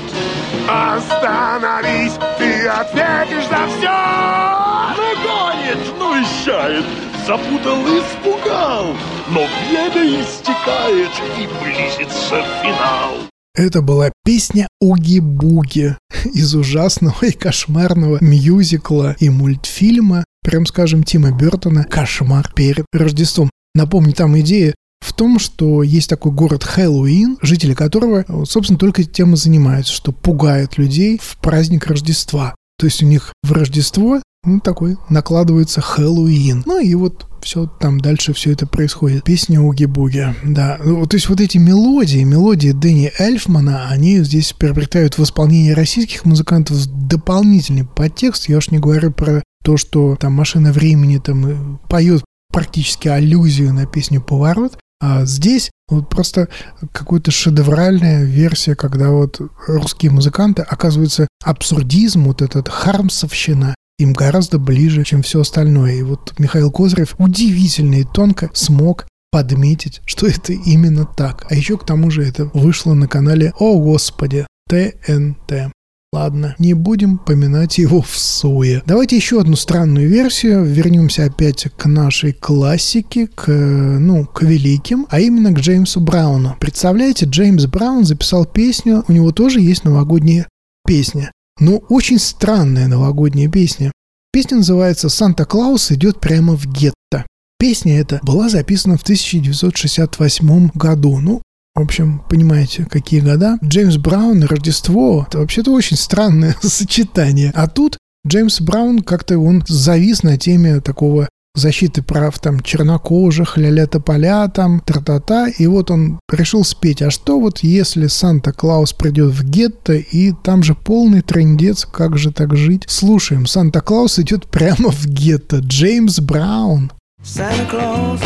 [0.70, 4.52] Остановись, ты ответишь за все!
[4.98, 6.86] Ну, гонит, ну, вещает,
[7.26, 8.96] запутал, испугал,
[9.30, 13.31] но время истекает и близится финал.
[13.54, 15.98] Это была песня «Уги-буги»
[16.34, 23.50] из ужасного и кошмарного мюзикла и мультфильма, прям скажем, Тима Бертона «Кошмар перед Рождеством».
[23.76, 29.34] Напомню, там идея в том, что есть такой город Хэллоуин, жители которого, собственно, только тем
[29.34, 32.56] и занимаются, что пугают людей в праздник Рождества.
[32.78, 36.64] То есть у них в Рождество ну, такой накладывается Хэллоуин.
[36.66, 39.24] Ну и вот все там дальше все это происходит.
[39.24, 40.80] Песня Уги-Буги, да.
[40.84, 46.26] Ну, то есть вот эти мелодии, мелодии Дэнни Эльфмана, они здесь приобретают в исполнении российских
[46.26, 46.78] музыкантов
[47.08, 48.50] дополнительный подтекст.
[48.50, 53.74] Я уж не говорю про то, что там «Машина времени» там э, поет практически аллюзию
[53.74, 56.48] на песню «Поворот», а здесь вот просто
[56.92, 65.04] какая-то шедевральная версия, когда вот русские музыканты, оказывается, абсурдизм, вот этот хармсовщина, им гораздо ближе,
[65.04, 65.94] чем все остальное.
[65.94, 71.46] И вот Михаил Козырев удивительно и тонко смог подметить, что это именно так.
[71.50, 75.72] А еще к тому же это вышло на канале «О Господи» ТНТ.
[76.14, 78.84] Ладно, не будем поминать его в суе.
[78.86, 80.66] Давайте еще одну странную версию.
[80.66, 86.58] Вернемся опять к нашей классике, к, ну, к великим, а именно к Джеймсу Брауну.
[86.60, 90.50] Представляете, Джеймс Браун записал песню, у него тоже есть новогодняя
[90.86, 91.32] песня.
[91.60, 93.92] Но очень странная новогодняя песня.
[94.32, 97.26] Песня называется «Санта-Клаус идет прямо в гетто».
[97.60, 101.20] Песня эта была записана в 1968 году.
[101.20, 101.42] Ну,
[101.76, 103.58] в общем, понимаете, какие года.
[103.64, 107.52] Джеймс Браун и Рождество– это вообще-то очень странное сочетание.
[107.56, 107.98] А тут
[108.28, 115.50] Джеймс Браун как-то он завис на теме такого защиты прав там чернокожих, ля-ля-тополя там, тра-та-та.
[115.50, 120.64] И вот он решил спеть, а что вот если Санта-Клаус придет в гетто, и там
[120.64, 122.86] же полный трендец, как же так жить?
[122.88, 125.60] Слушаем, Санта-Клаус идет прямо в гетто.
[125.60, 126.92] Джеймс Браун.
[127.24, 128.22] Santa Claus.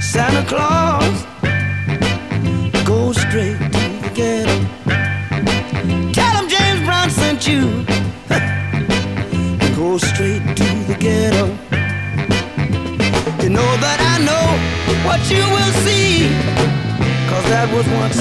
[0.00, 1.35] Santa Claus
[7.66, 7.84] you.
[9.76, 11.46] Go straight to the ghetto.
[13.42, 14.46] You know that I know
[15.06, 16.28] what you will see.
[17.30, 18.18] Cause that was once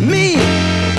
[0.00, 0.91] me.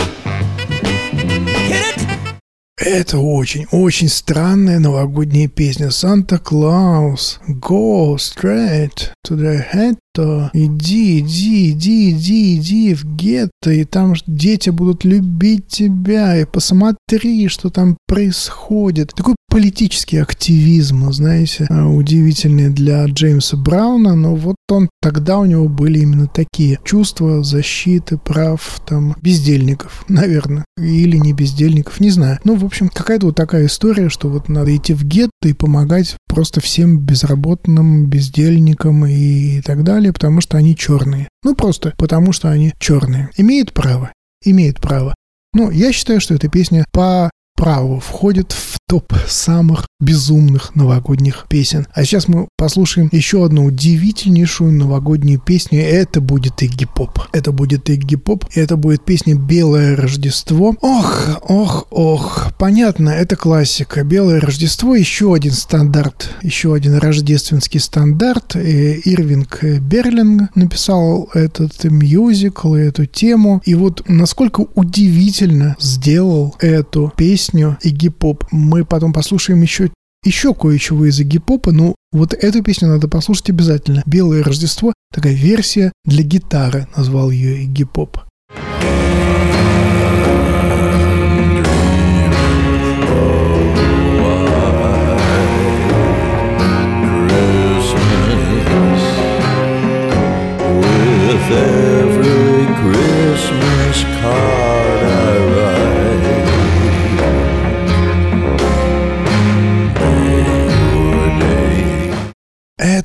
[2.86, 5.90] Это очень-очень странная новогодняя песня.
[5.90, 10.50] Санта-Клаус, go straight to the ghetto.
[10.54, 17.48] Иди, иди, иди, иди, иди в гетто, и там дети будут любить тебя, и посмотри,
[17.48, 19.14] что там происходит.
[19.16, 26.00] Такой политический активизм, знаете, удивительный для Джеймса Брауна, но вот он тогда у него были
[26.00, 32.40] именно такие чувства защиты прав там бездельников, наверное, или не бездельников, не знаю.
[32.44, 36.16] Ну, в общем, какая-то вот такая история, что вот надо идти в гетто и помогать
[36.28, 41.28] просто всем безработным, бездельникам и так далее, потому что они черные.
[41.44, 43.30] Ну, просто потому что они черные.
[43.38, 44.14] Имеет право?
[44.44, 45.14] Имеет право.
[45.54, 51.88] Ну, я считаю, что эта песня по праву входит в топ самых безумных новогодних песен.
[51.94, 55.80] А сейчас мы послушаем еще одну удивительнейшую новогоднюю песню.
[55.82, 57.20] Это будет Игги Поп.
[57.32, 58.46] Это будет Игги Поп.
[58.54, 60.76] И это будет песня «Белое Рождество».
[60.82, 62.52] Ох, ох, ох.
[62.60, 64.04] Понятно, это классика.
[64.04, 66.30] «Белое Рождество» еще один стандарт.
[66.42, 68.56] Еще один рождественский стандарт.
[68.58, 73.62] И Ирвинг Берлинг написал этот мюзикл, эту тему.
[73.66, 77.43] И вот насколько удивительно сделал эту песню
[77.82, 78.46] Игги Поп.
[78.52, 79.90] Мы потом послушаем еще
[80.24, 84.04] еще кое-чего из гип-попа, но вот эту песню надо послушать обязательно.
[84.06, 88.20] «Белое Рождество»— такая версия для гитары, назвал ее гип-поп.
[88.50, 89.73] With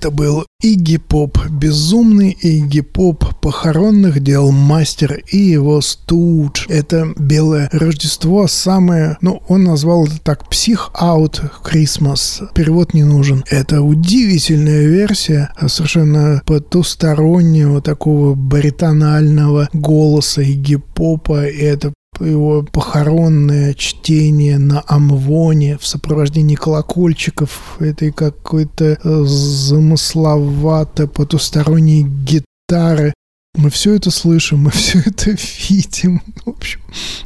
[0.09, 6.65] Это был Игги Поп, безумный Игги Поп похоронных дел мастер и его студж.
[6.71, 12.43] Это белое Рождество самое, ну, он назвал это так, псих аут Christmas.
[12.55, 13.45] Перевод не нужен.
[13.51, 21.47] Это удивительная версия совершенно потустороннего такого баритонального голоса Игги Попа.
[21.47, 32.03] И это его похоронное чтение на амвоне в сопровождении колокольчиков этой какой-то э, замысловато потусторонней
[32.03, 33.15] гитары.
[33.57, 35.31] Мы все это слышим, мы все это
[35.69, 36.23] видим.
[36.45, 36.81] В общем,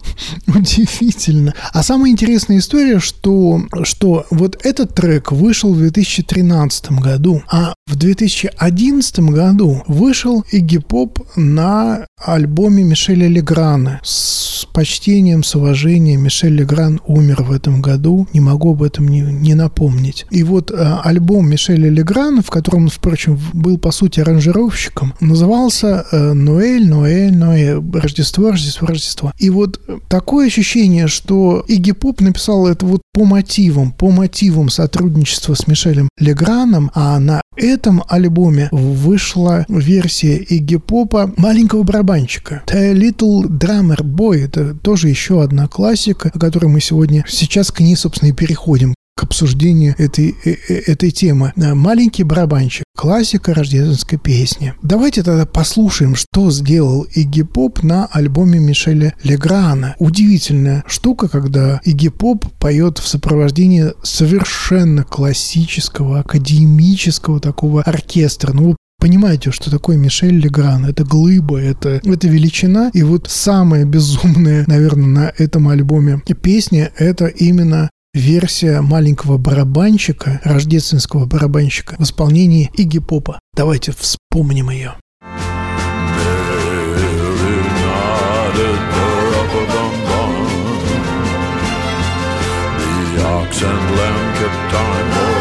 [0.46, 1.54] удивительно.
[1.72, 7.96] А самая интересная история, что, что вот этот трек вышел в 2013 году, а в
[7.96, 14.00] 2011 году вышел Игги Поп на альбоме Мишеля Леграна.
[14.02, 18.26] С почтением, с уважением Мишель Легран умер в этом году.
[18.32, 20.26] Не могу об этом не, не напомнить.
[20.30, 26.06] И вот а, альбом Мишеля Леграна, в котором он, впрочем, был по сути аранжировщиком, назывался
[26.10, 27.82] а, «Ноэль, Ноэль, Ноэль.
[27.92, 29.32] Рождество, Рождество, Рождество».
[29.38, 35.54] И вот такое ощущение, что Игги Поп написал это вот по мотивам, по мотивам сотрудничества
[35.54, 42.62] с Мишелем Леграном, а на этом альбоме вышла версия Игги Попа маленького барабанщика.
[42.66, 44.48] The Little Drummer Boy.
[44.52, 48.94] Это тоже еще одна классика, о которой мы сегодня сейчас к ней, собственно, и переходим
[49.16, 51.52] к обсуждению этой, э, э, этой темы.
[51.56, 52.84] Маленький барабанщик.
[52.94, 54.74] Классика рождественской песни.
[54.82, 59.96] Давайте тогда послушаем, что сделал Игги Поп на альбоме Мишеля Леграна.
[59.98, 68.52] Удивительная штука, когда Игги Поп поет в сопровождении совершенно классического, академического такого оркестра.
[68.52, 70.86] Ну, вы понимаете, что такое Мишель Легран.
[70.86, 72.88] Это глыба, это, это величина.
[72.94, 81.26] И вот самая безумная, наверное, на этом альбоме песня— это именно версия маленького барабанщика, рождественского
[81.26, 83.40] барабанщика в исполнении Игги Попа.
[83.56, 84.94] Давайте вспомним ее.
[93.64, 95.31] and lamb kept time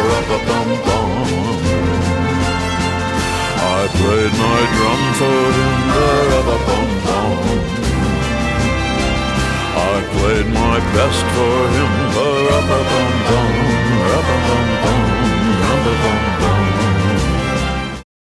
[4.22, 6.12] played my drum for him, the.
[9.74, 13.52] I played my best for him, the a bum bum,
[14.06, 15.02] bum.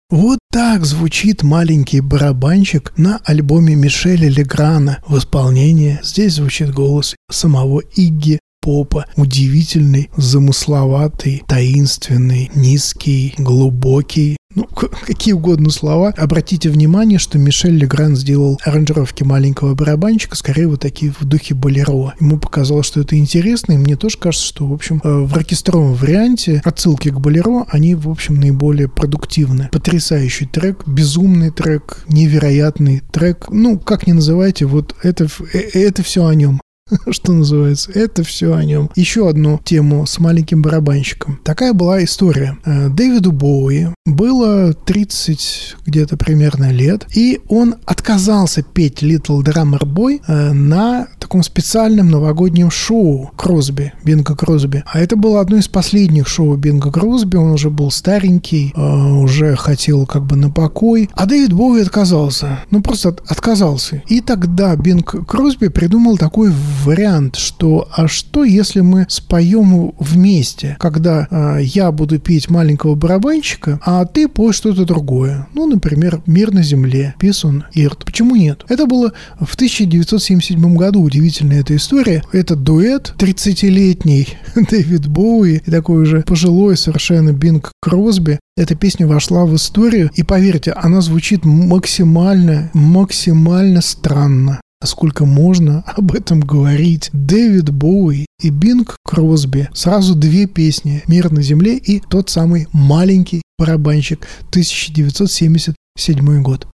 [0.10, 6.00] Вот так звучит маленький барабанщик на альбоме Мишеля Леграна в исполнении.
[6.04, 14.68] Здесь звучит голос самого Игги попа, удивительный, замысловатый, таинственный, низкий, глубокий, ну,
[15.06, 16.14] какие угодно слова.
[16.18, 22.16] Обратите внимание, что Мишель Легран сделал аранжировки маленького барабанщика, скорее вот такие в духе болеро.
[22.20, 25.94] Ему показалось, что это интересно, и мне тоже кажется, что, в общем, э, в оркестровом
[25.94, 29.70] варианте отсылки к болеро, они, в общем, наиболее продуктивны.
[29.72, 33.46] Потрясающий трек, безумный трек, невероятный трек.
[33.50, 36.60] Ну, как ни называйте, вот это, э, это все о нем.
[37.12, 37.92] что называется.
[37.94, 38.90] Это все о нем.
[38.96, 41.40] Еще одну тему с маленьким барабанщиком.
[41.44, 42.58] Такая была история.
[42.66, 50.22] Э, Дэвиду Боуи было 30 где-то примерно лет, и он отказался петь Little Drummer Boy
[50.54, 54.84] на таком специальном новогоднем шоу Кросби, Бинго Кросби.
[54.86, 59.56] А это было одно из последних шоу Бинго Кросби, он уже был старенький, э, уже
[59.56, 61.10] хотел как бы на покой.
[61.14, 62.60] А Дэвид Боуи отказался.
[62.72, 64.02] Ну, просто от- отказался.
[64.08, 66.52] И тогда Бинг Кросби придумал такой
[66.84, 73.80] вариант, что а что если мы споем вместе, когда э, я буду петь маленького барабанщика,
[73.86, 75.48] а ты поешь что-то другое.
[75.54, 78.06] Ну, например, «Мир на земле», «Peace on Earth».
[78.06, 78.64] Почему нет?
[78.70, 81.02] Это было в 1977 году.
[81.02, 82.24] Удивительная эта история.
[82.32, 88.40] Это дуэт 30-летний Дэвид Боуи и такой уже пожилой совершенно Бинг Кросби.
[88.56, 94.60] Эта песня вошла в историю, и поверьте, она звучит максимально, максимально странно.
[94.82, 97.10] Насколько можно об этом говорить?
[97.14, 99.70] Дэвид Боуи и Бинг Кросби.
[99.74, 106.68] Сразу две песни «Мир на земле» и тот самый маленький барабанщик 1977 год.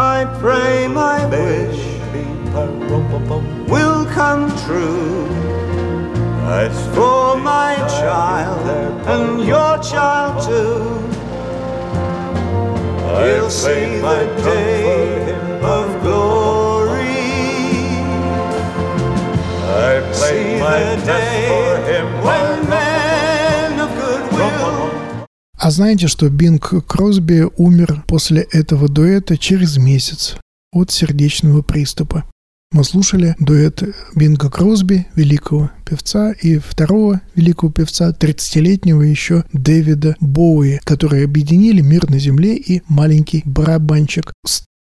[0.00, 1.98] I pray my wish
[3.68, 5.26] will come true.
[6.46, 8.66] As for my child
[9.06, 11.17] and your child too,
[13.24, 16.98] he'll see the day of glory.
[19.66, 24.90] I see the day when men of goodwill.
[25.58, 30.36] А знаете, что Бинг Кросби умер после этого дуэта через месяц
[30.72, 32.24] от сердечного приступа?
[32.70, 33.82] Мы слушали дуэт
[34.14, 42.10] Бинга Кросби, великого певца, и второго великого певца, 30-летнего еще Дэвида Боуи, которые объединили «Мир
[42.10, 44.34] на земле» и «Маленький барабанчик».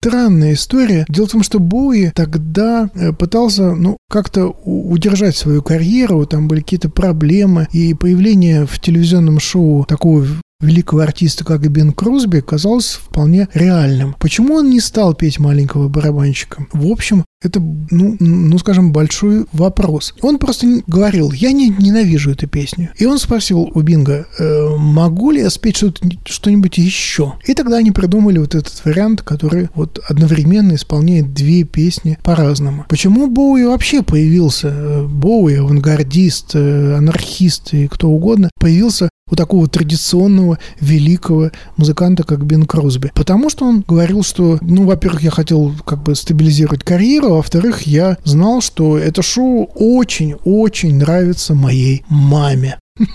[0.01, 1.05] Странная история.
[1.09, 6.61] Дело в том, что Боуи тогда э, пытался, ну, как-то удержать свою карьеру, там были
[6.61, 10.25] какие-то проблемы, и появление в телевизионном шоу такого
[10.61, 14.15] великого артиста, как и Бен Кросби, казалось вполне реальным.
[14.19, 16.65] Почему он не стал петь маленького барабанщика?
[16.73, 20.13] В общем, это, ну, ну, скажем, большой вопрос.
[20.21, 22.89] Он просто говорил, я не, ненавижу эту песню.
[22.97, 27.35] И он спросил у Бинга, «Э, могу ли я спеть что-то, что-нибудь еще?
[27.45, 32.85] И тогда они придумали вот этот вариант, который вот одновременно исполняет две песни по-разному.
[32.89, 34.67] Почему Боуи вообще появился?
[34.67, 42.45] Э, Боуи, авангардист, э, анархист и кто угодно, появился у такого традиционного великого музыканта, как
[42.45, 43.11] Бен Кросби.
[43.13, 47.83] Потому что он говорил, что, ну, во-первых, я хотел как бы стабилизировать карьеру, а во-вторых,
[47.83, 52.79] я знал, что это шоу очень-очень нравится моей маме.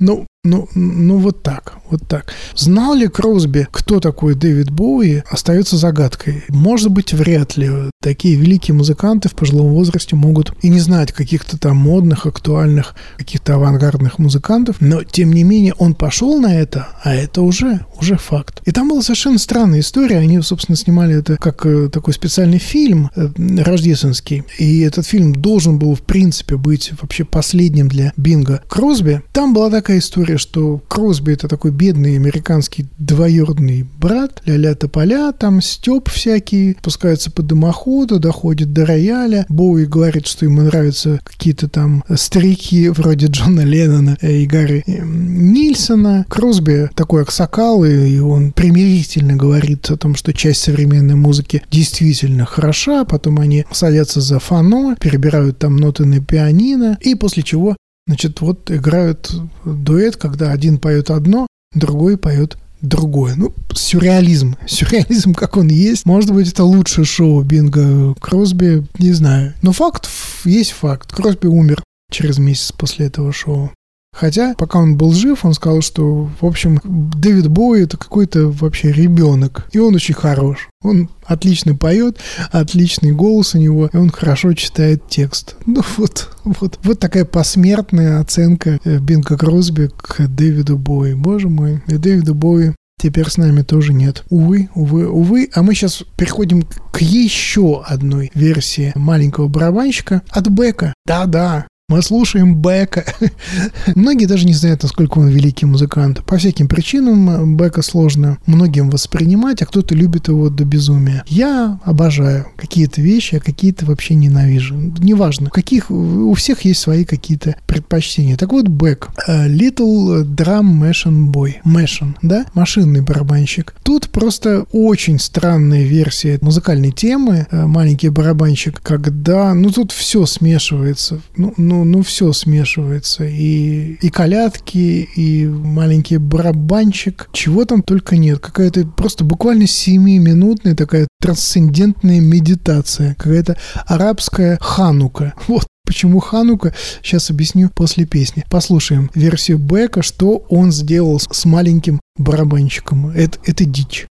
[0.00, 2.32] Ну, ну, ну вот так, вот так.
[2.54, 6.44] Знал ли Кросби, кто такой Дэвид Боуи, остается загадкой.
[6.48, 7.70] Может быть, вряд ли.
[8.02, 13.54] Такие великие музыканты в пожилом возрасте могут и не знать каких-то там модных, актуальных, каких-то
[13.54, 18.60] авангардных музыкантов, но, тем не менее, он пошел на это, а это уже, уже факт.
[18.66, 20.18] И там была совершенно странная история.
[20.18, 23.28] Они, собственно, снимали это как э, такой специальный фильм э,
[23.62, 24.44] рождественский.
[24.58, 29.22] И этот фильм должен был, в принципе, быть вообще последним для Бинга Кросби.
[29.32, 35.60] Там была такая история, что Кросби это такой бедный американский двоюродный брат, ля-ля тополя, там
[35.60, 39.46] степ всякий, спускается по дымоходу, доходит до рояля.
[39.48, 46.26] Боуи говорит, что ему нравятся какие-то там старики вроде Джона Леннона и Гарри э, Нильсона.
[46.28, 53.04] Кросби такой аксакал, и он примирительно говорит о том, что часть современной музыки действительно хороша,
[53.04, 57.76] потом они садятся за фано, перебирают там ноты на пианино, и после чего
[58.06, 59.34] Значит, вот играют
[59.64, 63.34] дуэт, когда один поет одно, другой поет другое.
[63.36, 64.56] Ну, сюрреализм.
[64.66, 66.06] Сюрреализм, как он есть.
[66.06, 69.54] Может быть, это лучшее шоу Бинга Кросби, не знаю.
[69.62, 70.08] Но факт
[70.44, 71.12] есть факт.
[71.12, 73.70] Кросби умер через месяц после этого шоу.
[74.14, 78.92] Хотя, пока он был жив, он сказал, что, в общем, Дэвид Боуи это какой-то вообще
[78.92, 79.66] ребенок.
[79.72, 80.68] И он очень хорош.
[80.82, 82.18] Он отлично поет,
[82.52, 85.56] отличный голос у него, и он хорошо читает текст.
[85.74, 91.14] Ну вот, вот, вот такая посмертная оценка э, Бинга Кросби к Дэвиду Боуи.
[91.14, 94.24] Боже мой, и Дэвида Боуи теперь с нами тоже нет.
[94.30, 95.50] Увы, увы, увы.
[95.52, 96.62] А мы сейчас переходим
[96.92, 100.94] к еще одной версии маленького барабанщика от Бека.
[101.04, 103.04] Да-да, Мы слушаем Бека.
[103.94, 106.24] Многие даже не знают, насколько он великий музыкант.
[106.24, 111.24] По всяким причинам Бека сложно многим воспринимать, а кто-то любит его до безумия.
[111.26, 114.76] Я обожаю какие-то вещи, а какие-то вообще ненавижу.
[114.98, 118.38] Неважно, каких у всех есть свои какие-то предпочтения.
[118.38, 119.10] Так вот, Бек.
[119.28, 121.56] э, Little Drum Machine Boy.
[121.66, 122.46] Machine, да?
[122.54, 123.74] Машинный барабанщик.
[123.82, 131.20] Тут просто очень странная версия музыкальной темы э, «Маленький барабанщик», когда, ну, тут все смешивается.
[131.36, 133.24] Ну, ну, ну все смешивается.
[133.24, 137.28] И, и колядки, и маленький барабанчик.
[137.32, 138.38] Чего там только нет.
[138.38, 143.16] Какая-то просто буквально 7-минутная такая трансцендентная медитация.
[143.18, 143.56] Какая-то
[143.86, 145.34] арабская ханука.
[145.48, 146.72] Вот Почему Ханука?
[147.02, 148.42] Сейчас объясню после песни.
[148.48, 153.10] Послушаем версию Бека, что он сделал с маленьким барабанщиком.
[153.10, 154.06] Это, это дичь.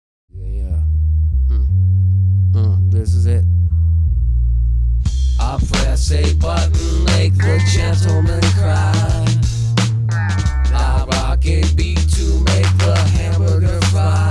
[2.55, 3.48] Uh, this is it.
[5.49, 9.25] I press a button, make the gentleman cry.
[10.75, 14.31] I rock a beat to make the hamburger fry.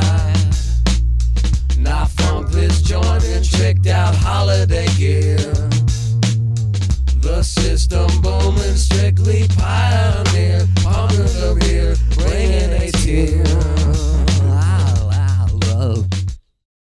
[1.80, 5.38] Now funk this joint in tricked out holiday gear.
[7.20, 10.68] The system booming, strictly pioneer.
[10.84, 13.77] Pumping the beer, bringing a tear.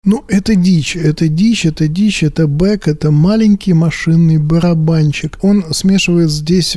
[0.04, 5.38] Ну, это дичь, это дичь, это дичь, это бэк, это маленький машинный барабанчик.
[5.44, 6.76] Он смешивает здесь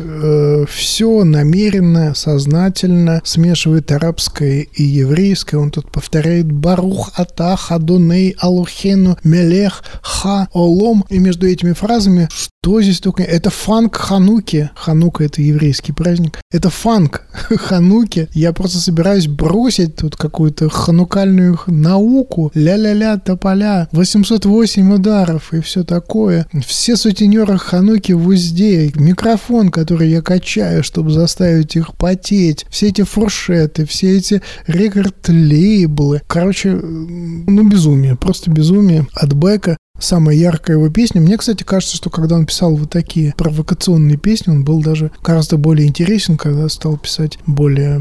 [0.68, 5.57] все намеренно, сознательно, смешивает арабское и еврейское.
[5.57, 11.07] Он тут повторяет Барух Атах Адоней Алухену Мелех Ха Олом.
[11.09, 12.29] И между этими фразами
[12.65, 13.23] что здесь только...
[13.23, 14.71] Это фанк Хануки.
[14.75, 16.41] Ханука— это еврейский праздник.
[16.51, 18.27] Это фанк Хануки.
[18.33, 22.51] Я просто собираюсь бросить тут какую-то ханукальную науку.
[22.55, 23.87] Ля-ля-ля, тополя.
[23.93, 26.47] 808 ударов и все такое.
[26.67, 28.91] Все сутенеры Хануки в узде.
[28.95, 32.65] Микрофон, который я качаю, чтобы заставить их потеть.
[32.71, 36.23] Все эти фуршеты, все эти рекорд-лейблы.
[36.27, 38.17] Короче, ну, безумие.
[38.17, 41.21] Просто безумие от Бека самая яркая его песня.
[41.21, 45.57] Мне, кстати, кажется, что когда он писал вот такие провокационные песни, он был даже гораздо
[45.57, 47.99] более интересен, когда стал писать более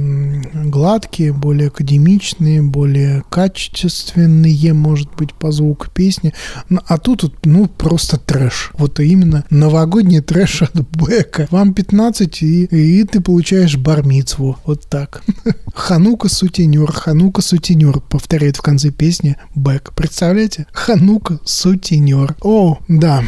[0.65, 6.33] гладкие, более академичные, более качественные, может быть, по звуку песни.
[6.69, 8.71] Ну, А тут, ну, просто трэш.
[8.73, 11.47] Вот именно новогодний трэш от Бека.
[11.51, 14.57] Вам 15, и, и ты получаешь бармицву.
[14.65, 15.23] Вот так.
[15.73, 19.93] Ханука сутенер, Ханука сутенер, повторяет в конце песни Бек.
[19.95, 20.67] Представляете?
[20.71, 21.92] Ханука сутенер.
[22.41, 23.23] О, да.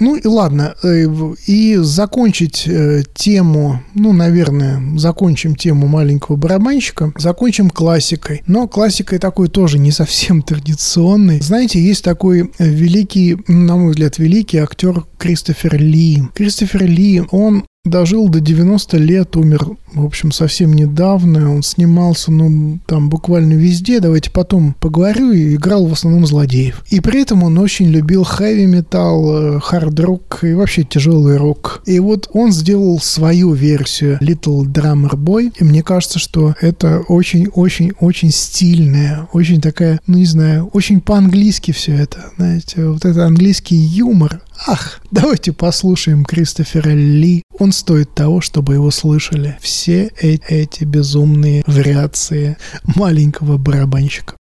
[0.00, 1.06] Ну и ладно, э,
[1.46, 8.42] и закончить э, тему, ну, наверное, закончим тему маленького барабанщика, закончим классикой.
[8.46, 11.40] Но классикой такой тоже не совсем традиционной.
[11.40, 16.22] Знаете, есть такой э, великий, на мой взгляд, великий актер Кристофер Ли.
[16.34, 21.52] Кристофер Ли, он дожил до 90 лет, умер, в общем, совсем недавно.
[21.54, 24.00] Он снимался, ну, там буквально везде.
[24.00, 25.32] Давайте потом поговорю.
[25.32, 26.84] И играл в основном злодеев.
[26.90, 31.82] И при этом он очень любил хэви металл, хард-рок и вообще тяжелый рок.
[31.86, 35.52] И вот он сделал свою версию Little Drummer Boy.
[35.58, 41.94] И мне кажется, что это очень-очень-очень стильная, очень такая, ну, не знаю, очень по-английски все
[41.94, 42.30] это.
[42.36, 44.42] Знаете, вот это английский юмор.
[44.66, 47.42] Ах, давайте послушаем Кристофера Ли.
[47.58, 54.36] Он стоит того, чтобы его слышали все эти безумные вариации маленького барабанщика.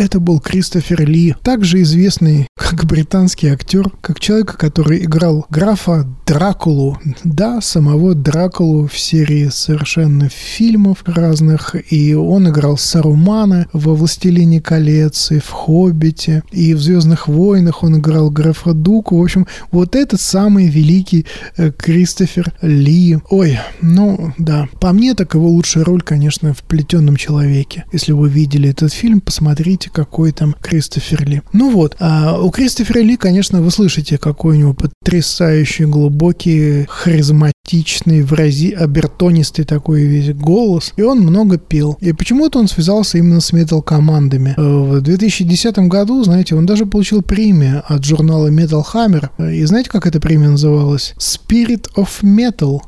[0.00, 6.98] Это был Кристофер Ли, также известный как британский актер, как человек, который играл графа Дракулу.
[7.24, 11.74] Да, самого Дракулу в серии совершенно фильмов разных.
[11.92, 17.98] И он играл Сарумана во «Властелине колец», и в «Хоббите», и в «Звездных войнах» он
[17.98, 19.18] играл графа Дуку.
[19.18, 21.26] В общем, вот этот самый великий
[21.56, 23.18] э, Кристофер Ли.
[23.28, 24.66] Ой, ну да.
[24.80, 27.84] По мне, так его лучшая роль, конечно, в «Плетеном человеке».
[27.92, 31.42] Если вы видели этот фильм, посмотрите, какой там Кристофер Ли.
[31.52, 38.22] Ну вот, а у Кристофера Ли, конечно, вы слышите, какой у него потрясающий, глубокий, харизматичный,
[38.22, 38.70] вырази...
[38.72, 40.92] обертонистый такой весь голос.
[40.96, 41.96] И он много пел.
[42.00, 44.54] И почему-то он связался именно с метал-командами.
[44.56, 49.52] Э, В 2010 году, знаете, он даже получил премию от журнала Metal Hammer.
[49.52, 51.14] И знаете, как эта премия называлась?
[51.18, 52.80] Spirit of Metal.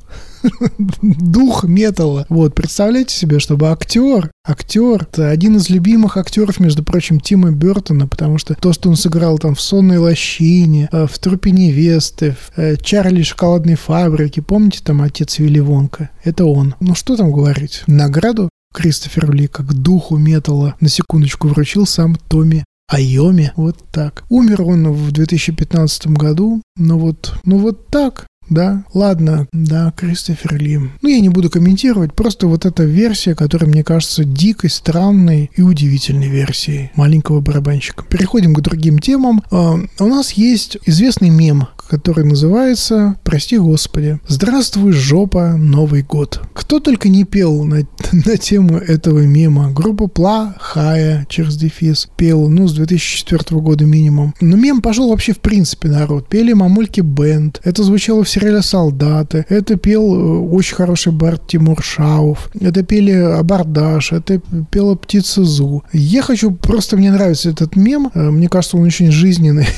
[1.02, 2.26] Дух металла.
[2.28, 8.06] Вот, представляете себе, чтобы актер, актер, это один из любимых актеров, между прочим, Тима Бертона,
[8.06, 12.58] потому что то, что он сыграл там в «Сонной лощине», э, в «Трупе невесты», в
[12.58, 16.10] э, «Чарли шоколадной фабрике», помните там отец Вилли Вонка?
[16.24, 16.74] Это он.
[16.80, 17.82] Ну что там говорить?
[17.86, 23.52] Награду Кристофер Ли как духу металла на секундочку вручил сам Томми Айоми.
[23.56, 24.24] Вот так.
[24.28, 26.62] Умер он в 2015 году.
[26.76, 28.26] Ну вот, ну вот так.
[28.52, 30.78] Да, ладно, да, Кристофер Ли.
[31.00, 35.62] Ну, я не буду комментировать, просто вот эта версия, которая мне кажется дикой, странной и
[35.62, 38.04] удивительной версией маленького барабанщика.
[38.04, 39.42] Переходим к другим темам.
[39.50, 44.18] А, у нас есть известный мем, который называется «Прости Господи».
[44.26, 46.40] Здравствуй, жопа, Новый год.
[46.54, 49.70] Кто только не пел на, на тему этого мема.
[49.70, 54.34] Группа Плохая через дефис пел, ну, с 2004 года минимум.
[54.40, 56.28] Но мем пошел вообще в принципе народ.
[56.28, 57.60] Пели Мамульки Бенд.
[57.64, 59.46] Это звучало в сериале «Солдаты».
[59.48, 62.50] Это пел э, очень хороший Барт Тимур Шауф.
[62.60, 64.12] Это пели Абардаш.
[64.12, 64.40] Это
[64.70, 65.84] пела Птица Зу.
[65.92, 68.10] Я хочу, просто мне нравится этот мем.
[68.14, 69.68] Э, мне кажется, он очень жизненный.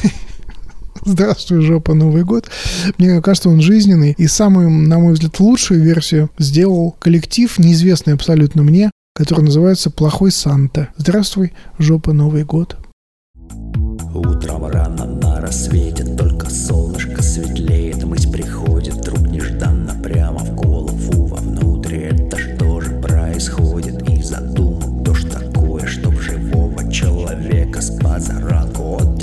[1.04, 2.48] Здравствуй, жопа, Новый год.
[2.96, 4.14] Мне кажется, он жизненный.
[4.16, 10.32] И самую, на мой взгляд, лучшую версию сделал коллектив, неизвестный абсолютно мне, который называется «Плохой
[10.32, 10.88] Санта».
[10.96, 12.78] Здравствуй, жопа, Новый год.
[14.14, 17.73] Утром рано на рассвете только солнышко светлеет,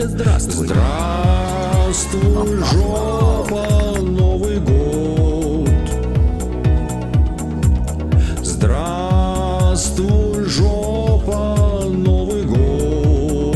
[0.01, 0.67] тебе здравствуй.
[0.67, 5.69] Здравствуй, жопа, Новый год.
[8.43, 13.55] Здравствуй, жопа, Новый год.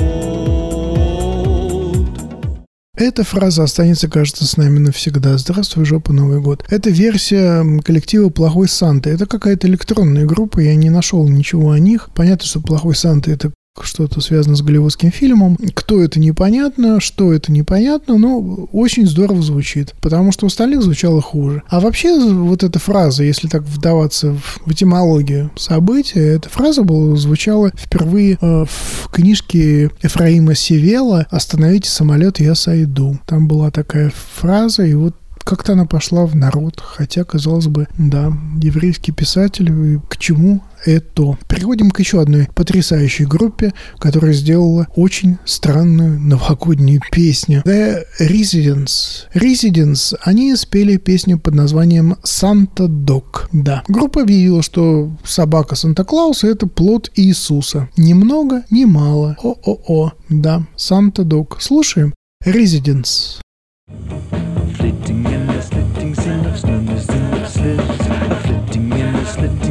[2.96, 5.38] Эта фраза останется, кажется, с нами навсегда.
[5.38, 6.66] Здравствуй, жопа, Новый год.
[6.70, 9.10] Это версия коллектива «Плохой Санта».
[9.10, 12.10] Это какая-то электронная группа, я не нашел ничего о них.
[12.16, 15.58] Понятно, что «Плохой Санта»— это что-то связано с голливудским фильмом.
[15.74, 18.40] Кто это непонятно, что это непонятно, но
[18.72, 21.64] очень здорово звучит, потому что у остальных звучало хуже.
[21.68, 24.34] А вообще вот эта фраза, если так вдаваться
[24.66, 32.40] в этимологию события, эта фраза была, звучала впервые э, в книжке Ефраима Севела «Остановите самолет,
[32.40, 33.20] я сойду».
[33.26, 35.16] Там была такая фраза, и вот
[35.46, 41.38] как-то она пошла в народ, хотя, казалось бы, да, еврейский писатель, к чему это?
[41.48, 47.62] Переходим к еще одной потрясающей группе, которая сделала очень странную новогоднюю песню.
[47.66, 49.26] The Residents.
[49.34, 53.48] Residents, они спели песню под названием Santa Dog.
[53.52, 53.84] Да.
[53.88, 57.90] Группа объявила, что собака Санта-Клауса– это плод Иисуса.
[57.98, 59.38] Ни много, ни мало.
[59.42, 60.14] О-о-о.
[60.30, 61.58] Да, Santa Dog.
[61.60, 62.14] Слушаем.
[62.46, 63.40] Residents.
[63.88, 64.35] flitting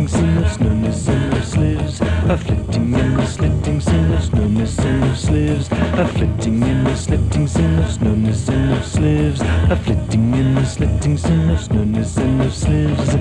[0.09, 2.01] slitting sleeves, no miss in the sleeves.
[2.01, 5.69] A flitting in the slitting sleeves, no miss in the sleeves.
[5.71, 9.41] A flitting in the slitting sleeves, no miss in the sleeves.
[9.41, 13.17] A flitting in the slitting sleeves, no miss in the sleeves.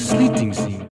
[0.00, 0.89] Sleeting scene.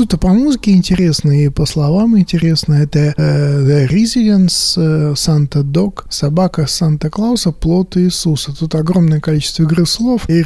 [0.00, 2.72] Тут и по музыке интересно, и по словам интересно.
[2.72, 8.58] Это э, The Residence, э, Santa Dog, собака Санта-Клауса, плод Иисуса.
[8.58, 10.26] Тут огромное количество игры слов.
[10.26, 10.40] И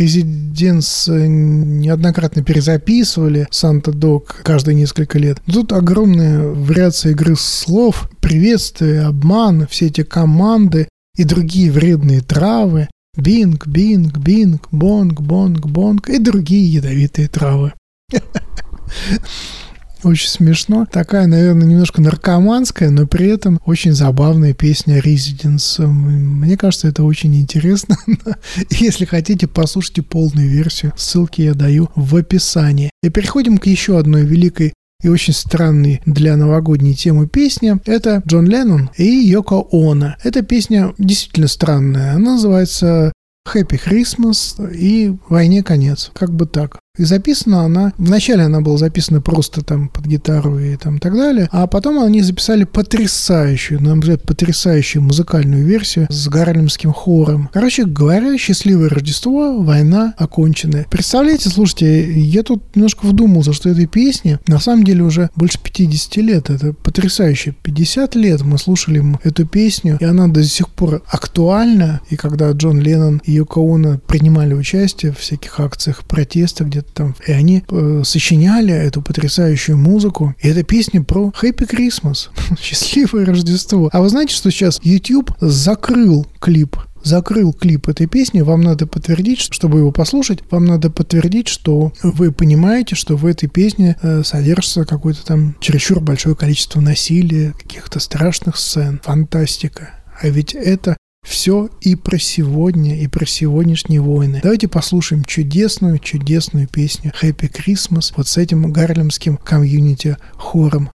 [1.07, 5.41] э, неоднократно перезаписывали Santa Dog каждые несколько лет.
[5.47, 12.89] Тут огромная вариация игры слов, приветствие, обман, все эти команды и другие вредные травы.
[13.17, 17.73] Бинг, бинг, бинг, бонг, бонг, бонг и другие ядовитые травы.
[20.05, 20.87] Очень смешно.
[20.91, 25.85] Такая, наверное, немножко наркоманская, но при этом очень забавная песня Residence.
[25.87, 27.97] Мне кажется, это очень интересно.
[28.71, 30.93] Если хотите, послушайте полную версию.
[30.97, 32.91] Ссылки я даю в описании.
[33.03, 37.79] И переходим к еще одной великой и очень странной для новогодней темы песни.
[37.87, 40.17] Это Джон Леннон и Йоко Оно.
[40.23, 42.15] Эта песня действительно странная.
[42.15, 43.13] Она называется
[43.47, 46.11] Happy Christmas и «Войне конец».
[46.15, 46.79] Как бы так.
[46.97, 51.49] И записана она, вначале она была записана просто там под гитару и там так далее,
[51.51, 57.51] а потом они записали потрясающую, на мой взгляд, потрясающую музыкальную версию с гарлемским хором.
[57.53, 60.87] Короче говоря, «Счастливое Рождество», «Война окончена».
[60.89, 66.17] Представляете, слушайте, я тут немножко вдумался, что этой песне на самом деле уже больше 50
[66.19, 66.49] лет.
[66.49, 67.57] Это потрясающе.
[67.65, 72.03] 50 лет мы слушали эту песню, и она до сих пор актуальна.
[72.09, 73.63] И когда Джон Леннон и Йоко
[74.07, 77.15] принимали участие в всяких акциях протеста, где там.
[77.27, 80.35] И они э, сочиняли эту потрясающую музыку.
[80.41, 82.29] И эта песня про Happy Christmas.
[82.61, 83.89] Счастливое Рождество.
[83.93, 89.41] А вы знаете, что сейчас YouTube закрыл клип закрыл клип этой песни, вам надо подтвердить,
[89.41, 94.85] чтобы его послушать, вам надо подтвердить, что вы понимаете, что в этой песне э, содержится
[94.85, 99.91] какое-то там чересчур большое количество насилия, каких-то страшных сцен, фантастика.
[100.21, 104.41] А ведь это все и про сегодня, и про сегодняшние войны.
[104.43, 110.91] Давайте послушаем чудесную, чудесную песню Happy Christmas вот с этим гарлемским комьюнити хором.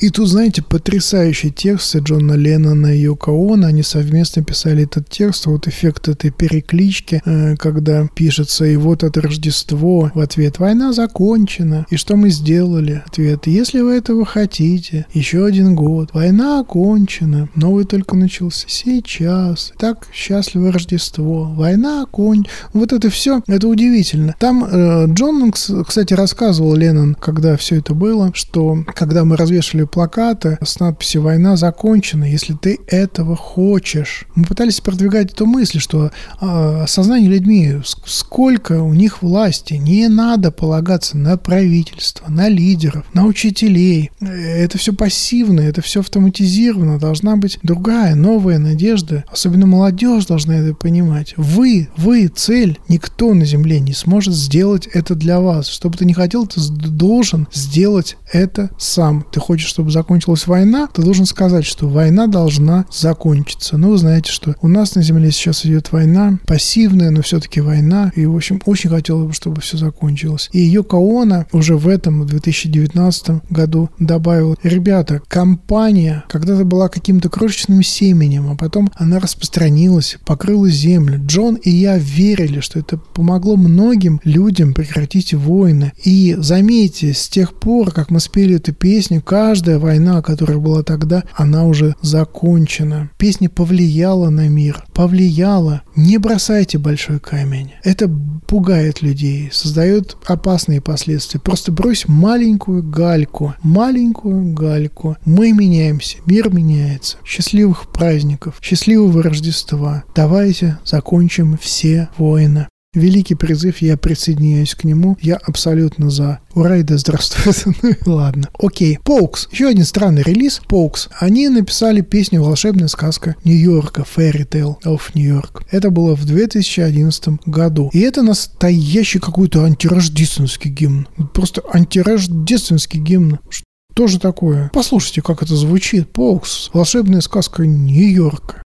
[0.00, 3.66] И тут, знаете, потрясающий текст Джона Леннона и Йоко Оно.
[3.66, 5.46] Они совместно писали этот текст.
[5.46, 10.12] Вот эффект этой переклички, э, когда пишется «И вот это Рождество».
[10.14, 11.84] В ответ «Война закончена».
[11.90, 13.02] И что мы сделали?
[13.08, 16.10] Ответ «Если вы этого хотите, еще один год.
[16.12, 17.48] Война окончена.
[17.56, 19.72] Новый только начался сейчас.
[19.78, 21.52] Так, счастливое Рождество.
[21.56, 22.54] Война окончена».
[22.72, 24.36] Вот это все, это удивительно.
[24.38, 29.87] Там э, Джон, кс- кстати, рассказывал Леннон, когда все это было, что когда мы развешивали
[29.88, 34.24] плакаты с надписью «Война закончена, если ты этого хочешь».
[34.34, 36.10] Мы пытались продвигать эту мысль, что
[36.40, 43.04] э, осознание людьми, с- сколько у них власти, не надо полагаться на правительство, на лидеров,
[43.14, 44.10] на учителей.
[44.20, 49.24] Это все пассивно, это все автоматизировано, должна быть другая, новая надежда.
[49.30, 51.34] Особенно молодежь должна это понимать.
[51.36, 52.78] Вы, вы цель.
[52.88, 55.68] Никто на Земле не сможет сделать это для вас.
[55.68, 59.24] Что бы ты ни хотел, ты должен сделать это сам.
[59.32, 63.76] Ты хочешь, чтобы закончилась война, ты должен сказать, что война должна закончиться.
[63.76, 68.10] Ну, вы знаете, что у нас на Земле сейчас идет война, пассивная, но все-таки война.
[68.16, 70.50] И, в общем, очень хотелось бы, чтобы все закончилось.
[70.52, 77.28] И Йоко Оно уже в этом, в 2019 году добавил, ребята, компания когда-то была каким-то
[77.28, 81.22] крошечным семенем, а потом она распространилась, покрыла землю.
[81.24, 85.92] Джон и я верили, что это помогло многим людям прекратить войны.
[86.02, 89.22] И заметьте, с тех пор, как мы спели эту песню,
[89.68, 93.10] каждая война, которая была тогда, она уже закончена.
[93.18, 95.82] Песня повлияла на мир, повлияла.
[95.94, 97.72] Не бросайте большой камень.
[97.84, 98.10] Это
[98.46, 101.38] пугает людей, создает опасные последствия.
[101.38, 105.18] Просто брось маленькую гальку, маленькую гальку.
[105.26, 107.18] Мы меняемся, мир меняется.
[107.26, 110.04] Счастливых праздников, счастливого Рождества.
[110.14, 112.68] Давайте закончим все войны.
[112.98, 115.16] Великий призыв, я присоединяюсь к нему.
[115.20, 116.40] Я абсолютно за.
[116.54, 117.64] Ура и да здравствует.
[117.84, 118.48] ну ладно.
[118.58, 118.98] Окей.
[119.04, 119.48] Поукс.
[119.52, 120.60] Еще один странный релиз.
[120.68, 121.08] Поукс.
[121.18, 125.62] Они написали песню «Волшебная сказка Нью-Йорка» Fairy Tale of New York.
[125.70, 127.90] Это было в 2011 году.
[127.92, 131.08] И это настоящий какой-то антирождественский гимн.
[131.32, 133.38] Просто антирождественский гимн.
[133.50, 134.70] Что же такое?
[134.72, 136.12] Послушайте, как это звучит.
[136.12, 136.70] Поукс.
[136.72, 138.62] Волшебная сказка Нью-Йорка.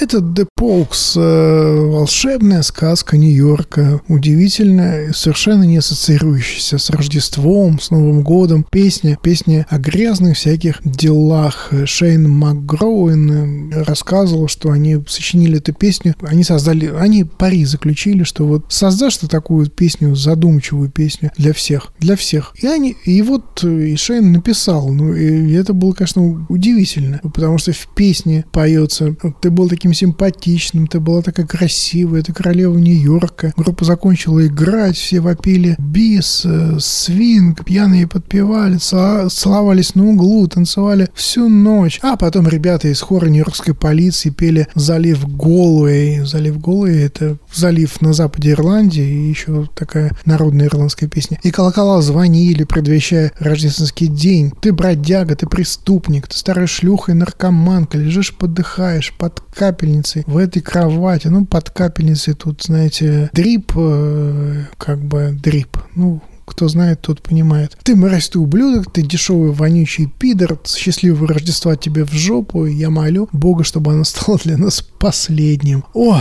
[0.00, 8.22] Это The Pokes, э, волшебная сказка Нью-Йорка, удивительная, совершенно не ассоциирующаяся с Рождеством, с Новым
[8.22, 8.64] годом.
[8.70, 11.70] Песня, песня о грязных всяких делах.
[11.84, 18.46] Шейн МакГроуэн э, рассказывал, что они сочинили эту песню, они создали, они пари заключили, что
[18.46, 22.54] вот создашь ты такую песню, задумчивую песню для всех, для всех.
[22.62, 27.58] И они, и вот э, и Шейн написал, ну и это было, конечно, удивительно, потому
[27.58, 33.52] что в песне поется, ты был таким симпатичным, ты была такая красивая, ты королева Нью-Йорка.
[33.56, 41.48] Группа закончила играть, все вопили бис, э, свинг, пьяные подпевали, целовались на углу, танцевали всю
[41.48, 41.98] ночь.
[42.02, 46.24] А потом ребята из хора Нью-Йоркской полиции пели «Залив Голуэй».
[46.24, 51.38] «Залив Голуэй»— это залив на западе Ирландии, и еще такая народная ирландская песня.
[51.42, 54.52] И колокола звонили, предвещая рождественский день.
[54.60, 59.40] Ты бродяга, ты преступник, ты старая шлюха и наркоманка, лежишь, подыхаешь под
[59.80, 61.28] капельницей в этой кровати.
[61.28, 65.78] Ну, под капельницей тут, знаете, дрип, э, как бы дрип.
[65.94, 67.78] Ну, кто знает, тот понимает.
[67.82, 73.28] Ты мразь, ты ублюдок, ты дешевый вонючий пидор, счастливого Рождества тебе в жопу, я молю
[73.32, 75.84] Бога, чтобы оно стало для нас последним.
[75.94, 76.20] О,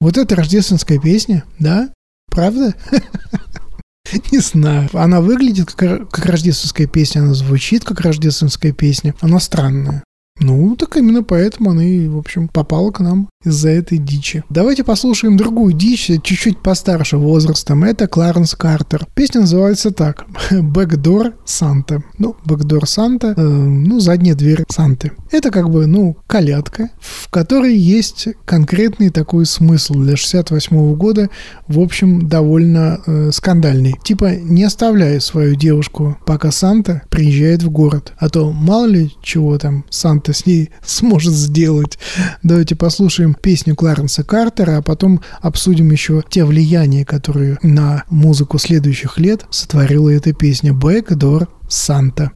[0.00, 1.90] вот это рождественская песня, да?
[2.30, 2.74] Правда?
[4.32, 4.88] Не знаю.
[4.92, 9.14] Она выглядит как, как рождественская песня, она звучит как рождественская песня.
[9.20, 10.02] Она странная.
[10.40, 14.44] Ну, так именно поэтому она и, в общем, попала к нам из-за этой дичи.
[14.50, 17.84] Давайте послушаем другую дичь, чуть-чуть постарше возрастом.
[17.84, 19.06] Это Кларенс Картер.
[19.14, 20.26] Песня называется так.
[20.50, 22.02] Backdoor Санта.
[22.18, 25.12] Ну, Backdoor Санта, э, ну, задняя дверь Санты.
[25.30, 31.30] Это как бы, ну, колядка, в которой есть конкретный такой смысл для 68 года,
[31.66, 33.94] в общем, довольно э, скандальный.
[34.02, 39.58] Типа, не оставляй свою девушку, пока Санта приезжает в город, а то мало ли чего
[39.58, 41.98] там Санта с ней сможет сделать.
[42.42, 49.18] Давайте послушаем песню Кларенса Картера, а потом обсудим еще те влияния, которые на музыку следующих
[49.18, 52.08] лет сотворила эта песня Backdoor Санта.
[52.08, 52.32] Santa.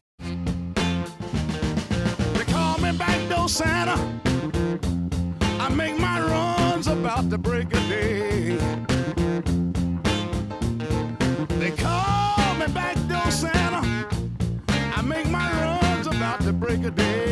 [16.91, 17.22] Day.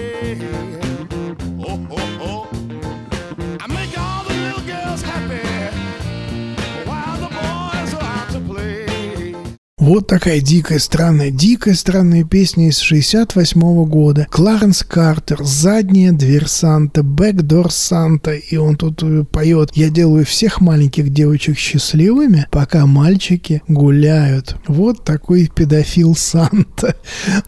[9.91, 14.25] Вот такая дикая, странная, дикая, странная песня из 68 года.
[14.31, 20.61] Кларенс Картер, задняя дверь Санта, бэкдор Санта, и он тут э, поет «Я делаю всех
[20.61, 24.55] маленьких девочек счастливыми, пока мальчики гуляют».
[24.65, 26.95] Вот такой педофил Санта.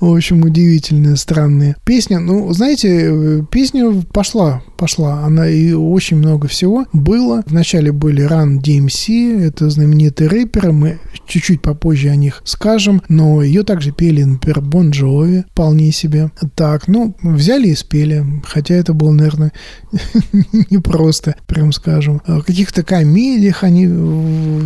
[0.01, 2.19] В общем, удивительная, странная песня.
[2.19, 5.23] Ну, знаете, э, песня пошла, пошла.
[5.23, 7.41] Она и очень много всего было.
[7.45, 13.63] Вначале были Run DMC, это знаменитые рэперы, мы чуть-чуть попозже о них скажем, но ее
[13.63, 16.31] также пели, например, Бон Джови, вполне себе.
[16.55, 19.51] Так, ну, взяли и спели, хотя это было, наверное,
[20.69, 22.21] непросто, прям скажем.
[22.25, 23.87] В каких-то комедиях они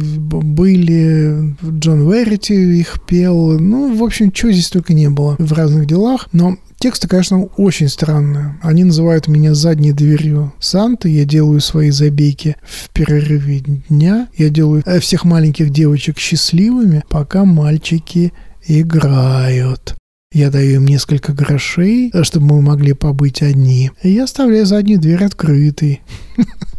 [0.02, 5.88] были, Джон Верити их пел, ну, в общем, чего здесь только не было в разных
[5.88, 8.60] делах, но Тексты, конечно, очень странные.
[8.62, 11.10] Они называют меня задней дверью Санты.
[11.10, 14.28] Я делаю свои забейки в перерыве дня.
[14.38, 18.32] Я делаю э, всех маленьких девочек счастливыми, пока мальчики
[18.68, 19.95] играют.
[20.32, 23.90] Я даю им несколько грошей, э, чтобы мы могли побыть одни.
[24.04, 26.02] И я оставляю заднюю дверь открытой.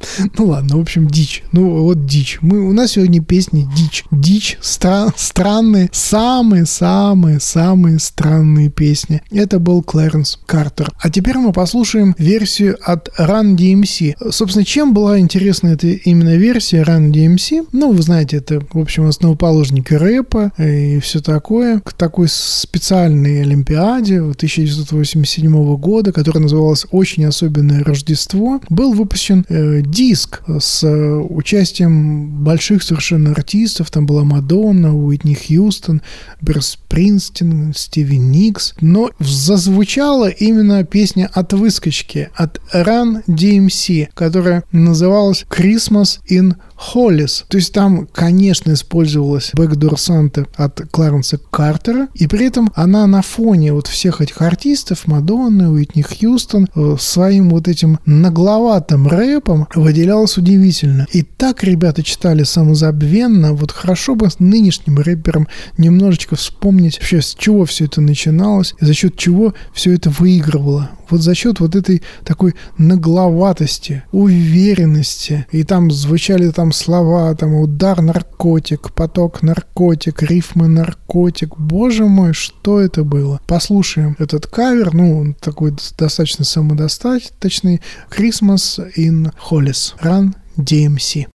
[0.38, 1.42] Ну ладно, в общем, дичь.
[1.52, 2.38] Ну вот дичь.
[2.40, 4.04] Мы, у нас сегодня песни дичь.
[4.10, 9.22] Дичь, стра- странные, самые-самые-самые странные песни.
[9.30, 10.90] Это был Клэренс Картер.
[11.00, 14.30] А теперь мы послушаем версию от Run DMC.
[14.30, 17.68] Собственно, чем была интересна эта именно версия Run DMC?
[17.72, 21.80] Ну, вы знаете, это, в общем, основоположники рэпа и все такое.
[21.80, 30.42] К такой специальной Олимпиаде 1987 года, которая называлась «Очень особенное Рождество», был выпущен э, диск
[30.58, 33.90] с э, участием больших совершенно артистов.
[33.90, 36.02] Там была Мадонна, Уитни Хьюстон,
[36.40, 38.74] Брюс Принстин, Стиви Никс.
[38.80, 47.44] Но зазвучала именно песня от выскочки, от Run DMC, которая называлась «Christmas in Холлис.
[47.48, 53.20] То есть там, конечно, использовалась Backdoor Santa от Кларенса Картера, и при этом она на
[53.20, 60.38] фоне вот всех этих артистов, Мадонны, Уитни Хьюстон, э, своим вот этим нагловатым рэпом выделялась
[60.38, 61.06] удивительно.
[61.12, 67.36] И так ребята читали самозабвенно, вот хорошо бы с нынешним рэпером немножечко вспомнить вообще, с
[67.38, 71.74] чего все это начиналось, и за счет чего все это выигрывало вот за счет вот
[71.74, 80.68] этой такой нагловатости, уверенности, и там звучали там слова, там удар наркотик, поток наркотик, рифмы
[80.68, 81.56] наркотик.
[81.56, 83.40] Боже мой, что это было?
[83.46, 87.80] Послушаем этот кавер, ну, он такой достаточно самодостаточный.
[88.10, 89.94] Christmas in Hollis.
[90.02, 91.26] Run DMC.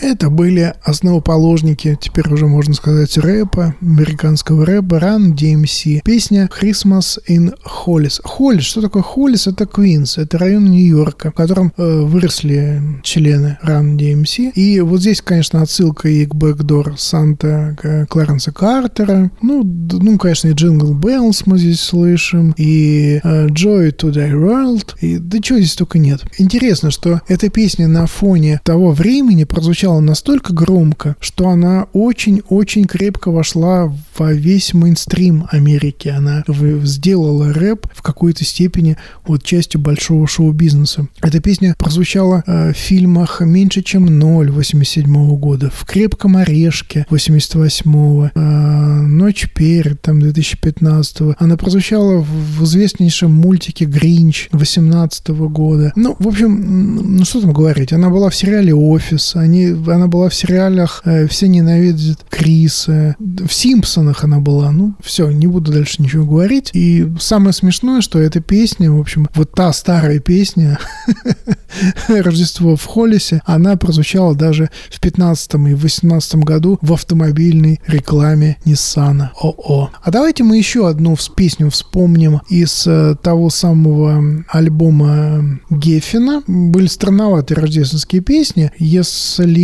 [0.00, 6.02] Это были основоположники, теперь уже можно сказать, рэпа, американского рэпа, Run DMC.
[6.04, 8.20] Песня Christmas in Hollis.
[8.22, 9.46] Холлис, что такое Холлис?
[9.46, 14.52] Это Квинс, это район Нью-Йорка, в котором э, выросли члены Run DMC.
[14.52, 19.30] И вот здесь, конечно, отсылка и к Backdoor Santa Кларенса Картера.
[19.42, 24.96] Ну, ну, конечно, и Jingle Bells мы здесь слышим, и э, Joy to the World,
[25.00, 26.22] и да чего здесь только нет.
[26.38, 33.30] Интересно, что эта песня на фоне того времени прозвучала настолько громко, что она очень-очень крепко
[33.30, 36.08] вошла во весь мейнстрим Америки.
[36.08, 36.44] Она
[36.84, 38.96] сделала рэп в какой-то степени
[39.26, 41.08] вот частью большого шоу-бизнеса.
[41.22, 48.30] Эта песня прозвучала э, в фильмах «Меньше, чем ноль» 87 года, в «Крепком орешке» 88
[48.34, 55.92] э, «Ночь перед» там 2015 Она прозвучала в, известнейшем мультике «Гринч» 18 года.
[55.96, 60.28] Ну, в общем, ну что там говорить, она была в сериале «Офис», они, она была
[60.28, 66.02] в сериалах э, «Все ненавидят Криса», в «Симпсонах» она была, ну, все, не буду дальше
[66.02, 66.70] ничего говорить.
[66.72, 70.78] И самое смешное, что эта песня, в общем, вот та старая песня
[72.08, 79.32] «Рождество в Холлисе», она прозвучала даже в 15 и 18 году в автомобильной рекламе Ниссана
[79.40, 79.90] ОО.
[80.02, 86.42] А давайте мы еще одну песню вспомним из э, того самого альбома Геффина.
[86.46, 88.72] Были странноватые рождественские песни.
[88.78, 89.60] Если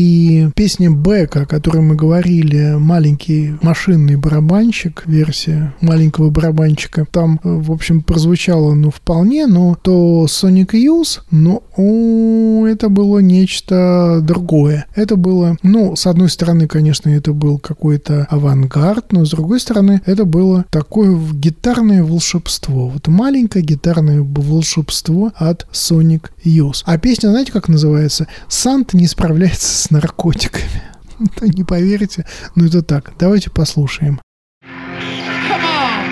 [0.55, 7.71] песня Бека, о которой мы говорили, маленький машинный барабанщик, версия маленького барабанщика, там, э, в
[7.73, 14.87] общем, прозвучало, ну, вполне, но то Sonic Youth, ну, о, это было нечто другое.
[14.95, 20.01] Это было, ну, с одной стороны, конечно, это был какой-то авангард, но с другой стороны,
[20.07, 22.89] это было такое гитарное волшебство.
[22.89, 26.83] Вот маленькое гитарное волшебство от Sonic Youth.
[26.85, 28.27] А песня, знаете, как называется?
[28.49, 30.83] «Санта не справляется с наркотиками».
[31.19, 33.13] Ну, Не поверите, но это так.
[33.19, 34.21] Давайте послушаем.
[34.65, 36.03] Come on,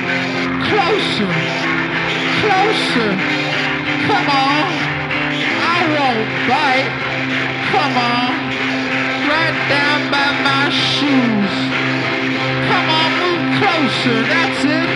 [0.69, 1.29] closer,
[2.41, 3.11] closer.
[4.07, 4.65] Come on,
[5.61, 6.93] I won't bite.
[7.73, 8.33] Come on,
[9.29, 11.55] right down by my shoes.
[12.69, 14.19] Come on, move closer.
[14.33, 14.89] That's it.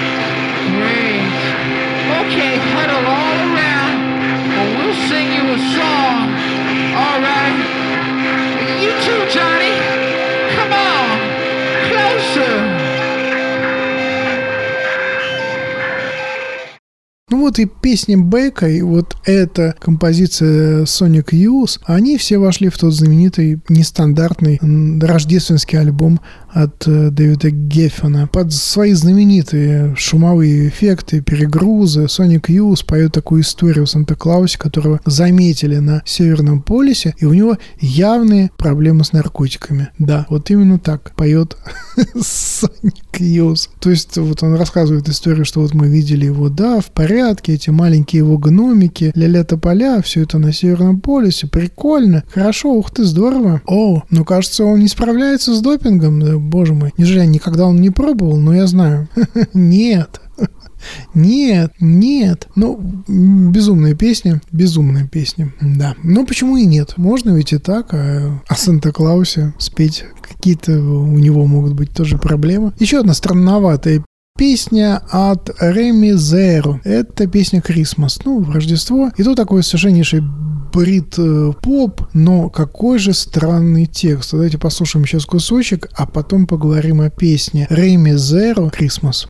[0.76, 1.34] Great.
[2.20, 3.96] Okay, huddle all around,
[4.58, 6.22] and we'll sing you a song.
[6.94, 7.75] All right.
[17.30, 22.78] Ну вот и песни Бека, и вот эта композиция Sonic Youth, они все вошли в
[22.78, 24.58] тот знаменитый нестандартный
[25.00, 26.20] рождественский альбом
[26.56, 28.28] от э, Дэвида Геффена.
[28.32, 35.76] Под свои знаменитые шумовые эффекты, перегрузы Sonic Youth поет такую историю о Санта-Клаусе, которого заметили
[35.76, 39.90] на Северном полюсе, и у него явные проблемы с наркотиками.
[39.98, 41.58] Да, вот именно так поет
[42.14, 43.68] Sonic Youth.
[43.78, 47.68] То есть вот он рассказывает историю, что вот мы видели его, да, в порядке, эти
[47.68, 53.60] маленькие его гномики, ля-ля тополя, все это на Северном полюсе, прикольно, хорошо, ух ты, здорово.
[53.66, 56.93] О, ну кажется, он не справляется с допингом, боже мой.
[56.97, 59.09] Неужели никогда он не пробовал, но я знаю.
[59.55, 60.20] Нет.
[61.14, 62.48] Нет, нет.
[62.55, 62.78] Ну,
[63.09, 65.94] безумная песня, безумная песня, да.
[66.02, 66.94] Но почему и нет?
[66.97, 72.73] Можно ведь и так, а о Санта-Клаусе спеть какие-то у него могут быть тоже проблемы.
[72.78, 74.05] Еще одна странноватая
[74.36, 76.80] Песня от Реми Зеро.
[76.84, 79.10] Это песня Christmas, ну, Рождество.
[79.16, 80.22] И тут такой совершеннейший
[80.72, 84.32] брит э, поп, но какой же странный текст.
[84.32, 89.26] Давайте послушаем сейчас кусочек, а потом поговорим о песне Реми Зеро Christmas.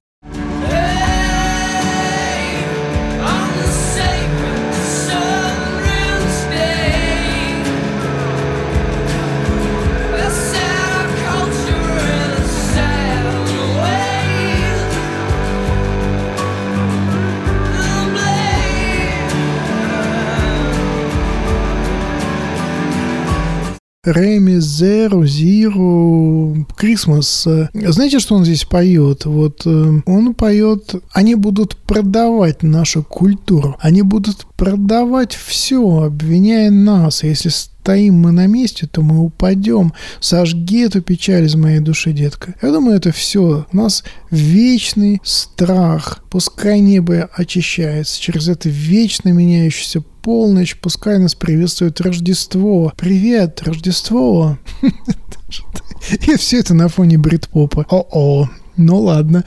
[24.06, 27.46] Реми Зеро, Зиро, Крисмас.
[27.74, 29.24] Знаете, что он здесь поет?
[29.24, 37.24] Вот э, он поет, они будут продавать нашу культуру, они будут продавать все, обвиняя нас.
[37.24, 37.50] Если
[37.86, 39.92] стоим мы на месте, то мы упадем.
[40.18, 42.56] Сожги эту печаль из моей души, детка.
[42.60, 43.64] Я думаю, это все.
[43.72, 44.02] У нас
[44.32, 46.24] вечный страх.
[46.28, 50.76] Пускай небо очищается через это вечно меняющийся полночь.
[50.80, 52.92] Пускай нас приветствует Рождество.
[52.96, 54.58] Привет, Рождество.
[56.26, 57.86] И все это на фоне брит-попа.
[57.88, 58.48] О-о.
[58.76, 59.44] Ну ладно,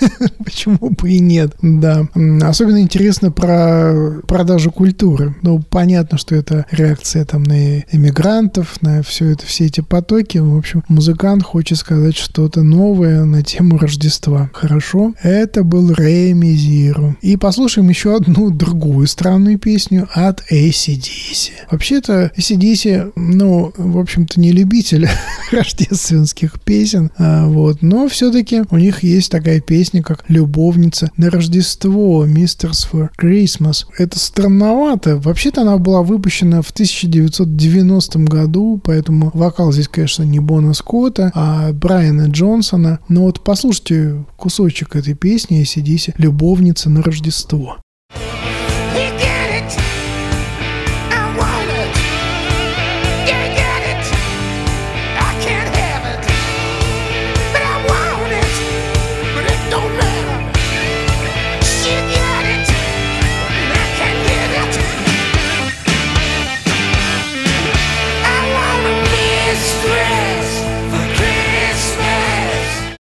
[0.44, 2.06] почему бы и нет, да.
[2.42, 5.34] Особенно интересно про продажу культуры.
[5.42, 10.38] Ну, понятно, что это реакция там на иммигрантов, на все это, все эти потоки.
[10.38, 14.50] В общем, музыкант хочет сказать что-то новое на тему Рождества.
[14.54, 17.16] Хорошо, это был Рэми Зиру.
[17.20, 21.50] И послушаем еще одну другую странную песню от ACDC.
[21.70, 25.08] Вообще-то ACDC, ну, в общем-то, не любитель
[25.52, 32.26] рождественских песен, а, вот, но все-таки у них есть такая песня, как «Любовница на Рождество»,
[32.26, 33.84] «Mistress for Christmas».
[33.98, 35.16] Это странновато.
[35.16, 41.72] Вообще-то она была выпущена в 1990 году, поэтому вокал здесь, конечно, не Бона Скотта, а
[41.72, 43.00] Брайана Джонсона.
[43.08, 47.78] Но вот послушайте кусочек этой песни ACDC «Любовница на Рождество».
[48.14, 48.41] He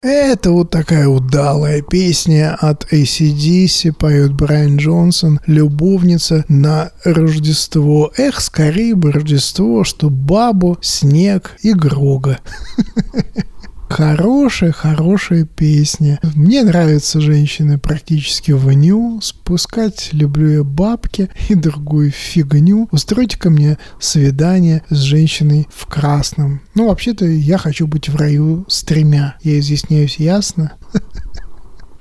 [0.07, 8.13] Это вот такая удалая песня от ACDC, поет Брайан Джонсон, «Любовница на Рождество».
[8.15, 12.37] Эх, скорее бы Рождество, что бабу, снег и Грога.
[13.95, 16.19] Хорошая, хорошая песня.
[16.35, 19.21] Мне нравятся женщины практически в ню.
[19.21, 22.89] Спускать люблю я бабки и другую фигню.
[22.91, 26.61] Устройте ко мне свидание с женщиной в красном.
[26.73, 29.37] Ну, вообще-то, я хочу быть в раю с тремя.
[29.43, 30.73] Я изъясняюсь ясно.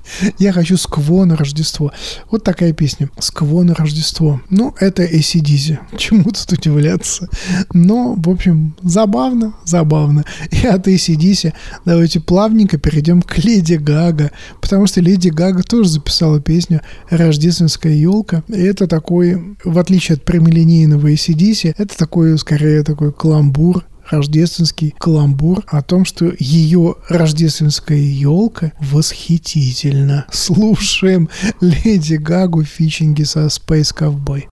[0.39, 1.91] Я хочу скво на Рождество.
[2.31, 3.09] Вот такая песня.
[3.19, 4.41] Скво на Рождество.
[4.49, 5.97] Ну, это ACDC.
[5.97, 7.29] Чему тут удивляться?
[7.73, 10.25] Но, в общем, забавно, забавно.
[10.51, 11.53] И от ACDC
[11.85, 14.31] давайте плавненько перейдем к Леди Гага.
[14.61, 18.43] Потому что Леди Гага тоже записала песню «Рождественская елка».
[18.47, 25.63] И это такой, в отличие от прямолинейного ACDC, это такой, скорее, такой каламбур рождественский каламбур
[25.67, 30.25] о том, что ее рождественская елка восхитительна.
[30.31, 31.29] Слушаем
[31.61, 34.45] Леди Гагу фичинги со Space Cowboy.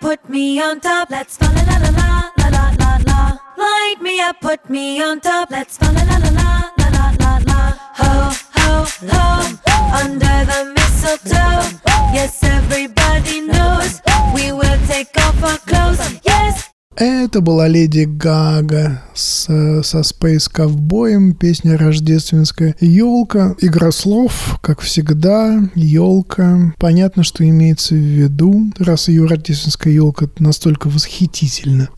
[0.00, 1.90] Put me on top, let's fa la la la
[2.38, 3.38] la la la la.
[3.56, 6.30] Light me up, put me on top, let's fa la la la
[6.78, 7.74] la la la la.
[7.98, 8.45] Oh.
[8.66, 9.58] Ho ho ho,
[10.02, 11.78] under the mistletoe.
[12.12, 14.00] Yes, everybody knows
[14.34, 16.20] we will take off our clothes.
[16.24, 16.75] Yes.
[16.96, 19.44] Это была Леди Гага с,
[19.82, 22.74] со Space Ковбоем, песня рождественская.
[22.80, 26.72] Елка, игра слов, как всегда, елка.
[26.78, 31.90] Понятно, что имеется в виду, раз ее рождественская елка настолько восхитительна.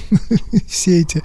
[0.66, 1.22] Все эти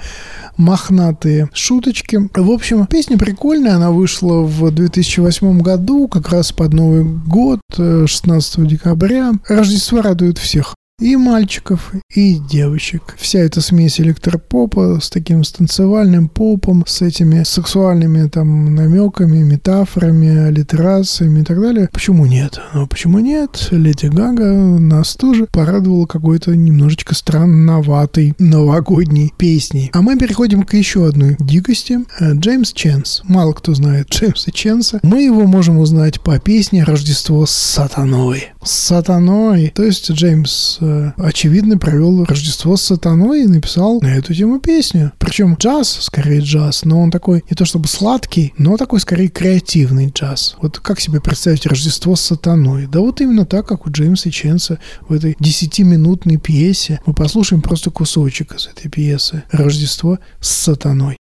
[0.57, 2.19] мохнатые шуточки.
[2.33, 8.07] В общем, песня прикольная, она вышла в 2008 году, как раз под Новый год, э,
[8.07, 9.31] 16 декабря.
[9.47, 10.75] Рождество радует всех.
[11.01, 13.15] И мальчиков, и девочек.
[13.17, 21.41] Вся эта смесь электропопа с таким станцевальным попом, с этими сексуальными там намеками, метафорами, аллитерациями
[21.41, 21.89] и так далее.
[21.91, 22.61] Почему нет?
[22.73, 23.67] Ну, почему нет?
[23.71, 29.89] Леди Гага нас тоже порадовала какой-то немножечко странноватой новогодней песней.
[29.93, 31.99] А мы переходим к еще одной дикости.
[32.21, 33.21] Э, Джеймс Ченс.
[33.25, 35.01] Мало кто знает Джеймса Ченса.
[35.03, 38.53] Мы его можем узнать по песне «Рождество с сатаной».
[38.63, 39.73] С сатаной.
[39.75, 45.11] То есть Джеймс, э, очевидно, провел Рождество с сатаной и написал на эту тему песню.
[45.17, 50.09] Причем джаз, скорее джаз, но он такой не то чтобы сладкий, но такой скорее креативный
[50.09, 50.55] джаз.
[50.61, 52.87] Вот как себе представить Рождество с сатаной?
[52.87, 57.01] Да вот именно так, как у Джеймса Ченса в этой 10-минутной пьесе.
[57.05, 59.43] Мы послушаем просто кусочек из этой пьесы.
[59.51, 61.17] Рождество с сатаной.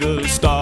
[0.00, 0.57] to stop.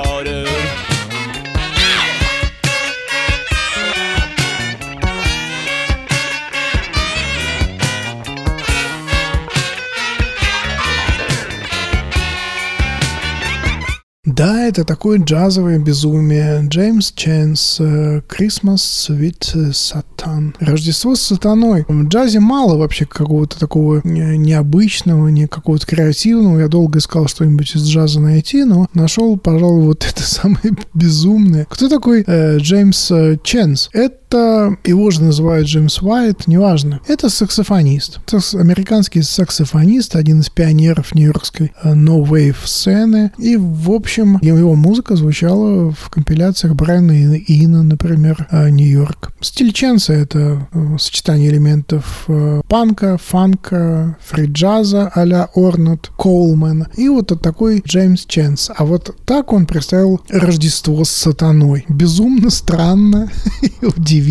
[14.36, 16.60] Да, это такое джазовое безумие.
[16.68, 20.54] Джеймс Ченс, э, Christmas with Satan.
[20.60, 21.86] Рождество с сатаной.
[21.88, 26.60] В джазе мало вообще какого-то такого не- необычного, не какого-то креативного.
[26.60, 31.66] Я долго искал что-нибудь из джаза найти, но нашел, пожалуй, вот это самое безумное.
[31.70, 33.88] Кто такой э, Джеймс э, Ченс?
[33.94, 37.00] Это Это его же называют Джеймс Уайт, неважно.
[37.08, 38.20] Это саксофонист.
[38.26, 43.32] Сакс- Американский саксофонист, один из пионеров нью-йоркской э, no wave сцены.
[43.38, 49.32] И, в общем, его музыка звучала в компиляциях Брайана Ина, например, э, Нью-Йорк.
[49.40, 56.88] Стиль Ченса— это э, сочетание элементов э, панка, фанка, фри-джаза а-ля Орнут, Коулман.
[56.96, 58.70] И вот такой Джеймс Ченс.
[58.76, 61.86] А вот так он представил Рождество с сатаной.
[61.88, 63.30] Безумно странно
[63.62, 64.25] и удивительно.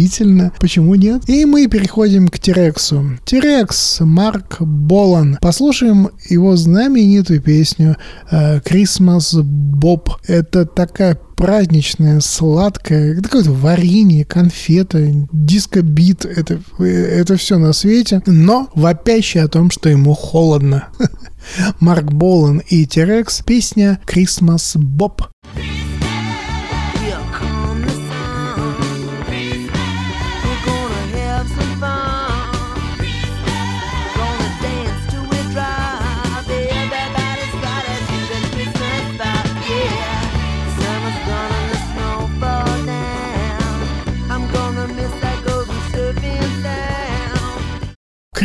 [0.60, 1.28] Почему нет?
[1.30, 3.18] И мы переходим к Терексу.
[3.26, 5.38] Терекс, Марк Болан.
[5.42, 7.96] Послушаем его знаменитую песню
[8.30, 10.10] э, «Christmas Боб».
[10.28, 15.00] Это такая праздничная, сладкая, какое-то варенье, конфета,
[15.32, 20.90] диско-бит, это, это все на свете, но вопящий о том, что ему холодно.
[21.80, 25.24] Марк Болан и Терекс, песня «Christmas Боб».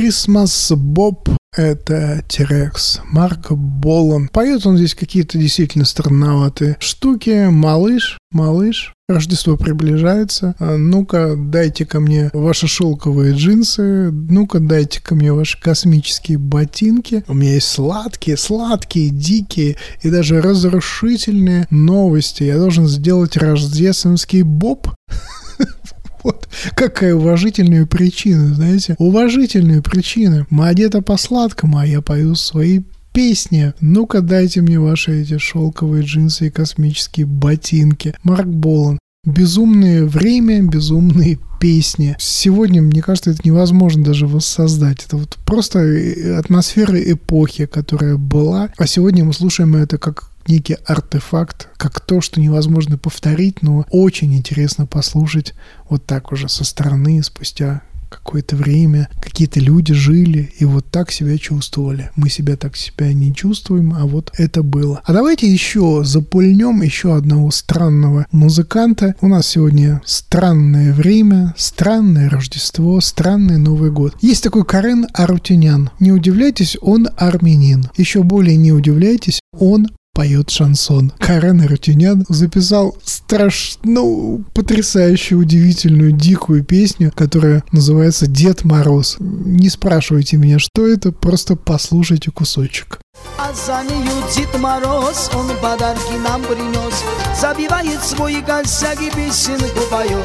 [0.01, 4.29] Christmas Боб это Терекс, Марк Болан.
[4.29, 7.49] Поет он здесь какие-то действительно странноватые штуки.
[7.51, 10.55] Малыш, малыш, Рождество приближается.
[10.59, 14.11] А, Ну-ка, дайте ко мне ваши шелковые джинсы.
[14.11, 17.23] Ну-ка, дайте ко мне ваши космические ботинки.
[17.29, 22.45] У меня есть сладкие, сладкие, дикие и даже разрушительные новости.
[22.45, 24.89] Я должен сделать рождественский боб.
[26.23, 28.95] Вот какая уважительная причина, знаете?
[28.99, 30.47] Уважительная причина.
[30.51, 32.81] Одета по-сладкому, а я пою свои
[33.13, 33.73] песни.
[33.81, 38.15] Ну-ка дайте мне ваши эти шелковые джинсы и космические ботинки.
[38.23, 38.99] Марк Болан.
[39.27, 42.17] Безумное время, безумные песни.
[42.19, 45.05] Сегодня, мне кажется, это невозможно даже воссоздать.
[45.05, 48.71] Это вот просто э, атмосфера эпохи, которая была.
[48.79, 54.37] А сегодня мы слушаем это как некий артефакт, как то, что невозможно повторить, но очень
[54.37, 55.55] интересно послушать
[55.89, 61.39] вот так уже со стороны, спустя какое-то время какие-то люди жили и вот так себя
[61.39, 62.11] чувствовали.
[62.17, 65.01] Мы себя так себя не чувствуем, а вот это было.
[65.05, 69.15] А давайте еще запульнем еще одного странного музыканта.
[69.21, 74.17] У нас сегодня странное время, странное Рождество, странный Новый год.
[74.21, 75.91] Есть такой Карен Арутюнян.
[76.01, 77.89] Не удивляйтесь, он армянин.
[77.97, 81.13] Еще более не удивляйтесь, он поет шансон.
[81.19, 89.17] Карен Рутюнян записал страшно потрясающую, удивительную, дикую песню, которая называется «Дед Мороз».
[89.19, 93.01] Не спрашивайте меня, что это, просто послушайте кусочек.
[93.39, 97.05] А за нею Дед Мороз, он подарки нам принес
[97.41, 100.25] Забивает свой косяк и песенку поет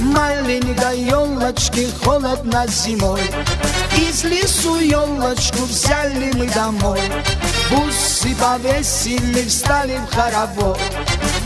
[0.00, 3.20] Маленькой елочки холодно зимой
[3.96, 7.00] Из лесу елочку взяли мы домой.
[7.70, 10.78] Бусы повесили, встали в хоровод.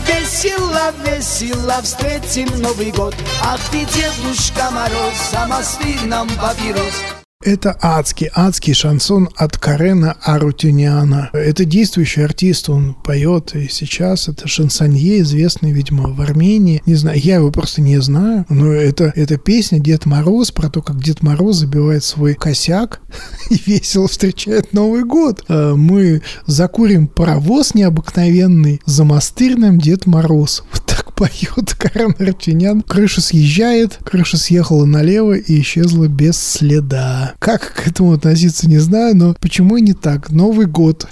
[0.07, 3.15] Весело, весело встретим Новый год.
[3.43, 7.03] Ах ты, Дедушка Мороз, замостри нам папирос
[7.43, 11.29] Это адский, адский шансон от Карена Арутюняна.
[11.33, 14.27] Это действующий артист, он поет и сейчас.
[14.27, 16.81] Это шансонье, известный, видимо, в Армении.
[16.87, 18.47] Не знаю, я его просто не знаю.
[18.49, 23.01] Но это, это песня Дед Мороз про то, как Дед Мороз забивает свой косяк
[23.51, 25.45] и весело встречает Новый год.
[25.47, 30.63] Э, Мы закурим паровоз необыкновенный, за монастырь Дед Мороз.
[30.73, 32.83] Вот так поет Карен Арутюнян.
[32.83, 37.33] Крыша съезжает, крыша съехала налево и исчезла без следа.
[37.39, 40.29] Как к этому относиться, не знаю, но почему не так?
[40.29, 41.07] Новый год.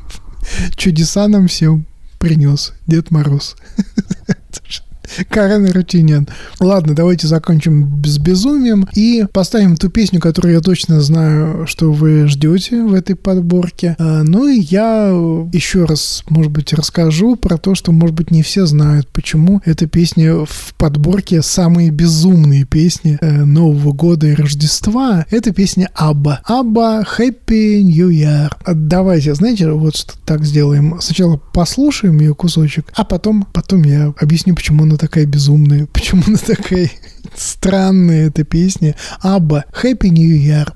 [0.76, 1.86] Чудеса нам всем
[2.18, 3.56] принес Дед Мороз.
[5.28, 6.28] Карен Рутинян.
[6.60, 12.26] Ладно, давайте закончим с безумием и поставим ту песню, которую я точно знаю, что вы
[12.26, 13.96] ждете в этой подборке.
[13.98, 15.08] А, Ну и я
[15.52, 19.86] еще раз, может быть, расскажу про то, что, может быть, не все знают, почему эта
[19.86, 25.26] песня в подборке самые безумные песни э, Нового года и Рождества.
[25.30, 26.40] Это песня Абба.
[26.44, 28.50] Абба Happy New Year.
[28.64, 31.00] А Давайте, знаете, вот что так сделаем.
[31.00, 36.38] Сначала послушаем ее кусочек, а потом, потом я объясню, почему она такая безумная, почему она
[36.38, 36.88] такая
[37.34, 38.94] странная, эта песня.
[39.20, 40.72] Абба, Happy New Year.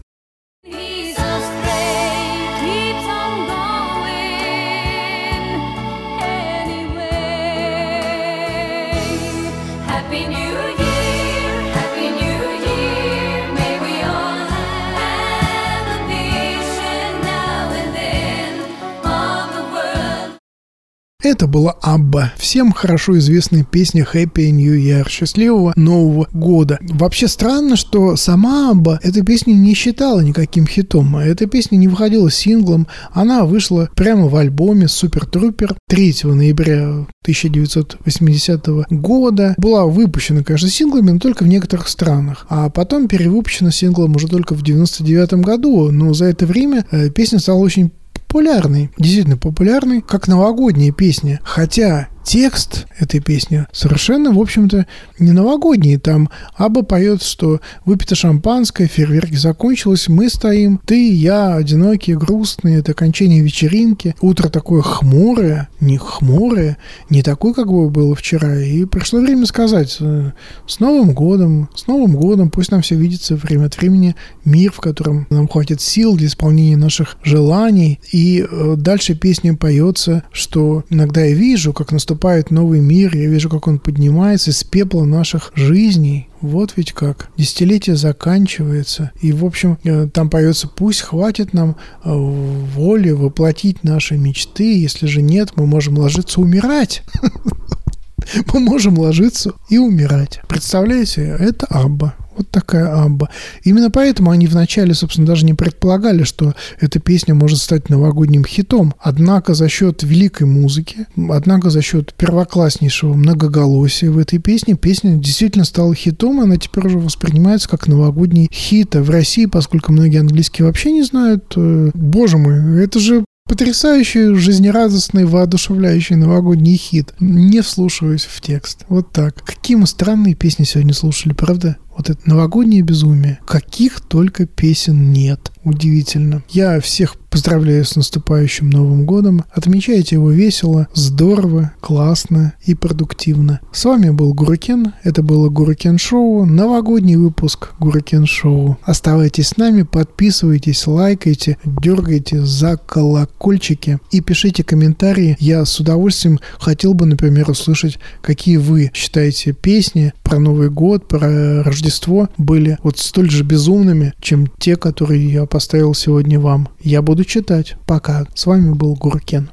[21.22, 22.34] Это была Абба.
[22.36, 25.08] Всем хорошо известная песня Happy New Year.
[25.08, 26.78] Счастливого Нового года.
[26.82, 31.16] Вообще странно, что сама Абба эту песню не считала никаким хитом.
[31.16, 32.86] Эта песня не выходила синглом.
[33.12, 39.54] Она вышла прямо в альбоме Супер Трупер 3 ноября 1980 года.
[39.56, 42.44] Была выпущена, конечно, синглами, но только в некоторых странах.
[42.50, 45.90] А потом перевыпущена синглом уже только в 99 году.
[45.90, 47.90] Но за это время э, песня стала очень
[48.26, 51.40] популярной, действительно популярной, как новогодняя песня.
[51.44, 54.86] Хотя текст этой песни совершенно, в общем-то,
[55.20, 55.96] не новогодний.
[55.96, 62.92] Там Аба поет, что выпито шампанское, фейерверки закончилось, мы стоим, ты, я, одинокие, грустные, это
[62.92, 64.16] окончание вечеринки.
[64.20, 66.78] Утро такое хмурое, не хмурое,
[67.10, 68.60] не такое, как бы было вчера.
[68.60, 70.32] И пришло время сказать, э,
[70.66, 74.80] с Новым годом, с Новым годом, пусть нам все видится время от времени, мир, в
[74.80, 78.00] котором нам хватит сил для исполнения наших желаний.
[78.10, 83.28] И э, дальше песня поется, что иногда я вижу, как наступает наступает новый мир, я
[83.28, 86.28] вижу, как он поднимается из пепла наших жизней.
[86.40, 87.28] Вот ведь как.
[87.36, 89.10] Десятилетие заканчивается.
[89.20, 94.80] И, в общем, э, там поется «Пусть хватит нам э, воли воплотить наши мечты.
[94.80, 97.02] Если же нет, мы можем ложиться умирать».
[98.52, 100.40] Мы можем ложиться и умирать.
[100.48, 102.16] Представляете, это Абба.
[102.36, 103.30] Вот такая амба.
[103.64, 108.94] Именно поэтому они вначале, собственно, даже не предполагали, что эта песня может стать новогодним хитом.
[109.00, 115.64] Однако за счет великой музыки, однако за счет первокласснейшего многоголосия в этой песне, песня действительно
[115.64, 118.96] стала хитом, и она теперь уже воспринимается как новогодний хит.
[118.96, 124.34] А в России, поскольку многие английские вообще не знают, э, боже мой, это же Потрясающий,
[124.34, 127.14] жизнерадостный, воодушевляющий новогодний хит.
[127.20, 128.84] Не вслушиваясь в текст.
[128.88, 129.40] Вот так.
[129.44, 131.76] Какие мы странные песни сегодня слушали, правда?
[131.96, 133.38] Вот это новогоднее безумие.
[133.46, 135.52] Каких только песен нет.
[135.64, 136.42] Удивительно.
[136.50, 139.44] Я всех поздравляю с наступающим Новым годом.
[139.52, 143.60] Отмечайте его весело, здорово, классно и продуктивно.
[143.72, 144.94] С вами был Гурукен.
[145.02, 146.46] Это было Гурукен Шоу.
[146.46, 148.78] Новогодний выпуск Гурукен Шоу.
[148.84, 155.36] Оставайтесь с нами, подписывайтесь, лайкайте, дергайте за колокольчики и пишите комментарии.
[155.40, 161.62] Я с удовольствием хотел бы, например, услышать, какие вы считаете песни про Новый год, про
[161.86, 166.68] Рождество были вот столь же безумными, чем те, которые я поставил сегодня вам.
[166.80, 167.76] Я буду читать.
[167.86, 168.26] Пока.
[168.34, 169.50] С вами был Гурукен.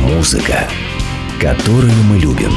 [0.00, 0.68] Музыка,
[1.40, 2.52] которую мы любим.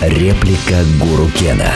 [0.00, 1.74] Реплика Гуру Кена.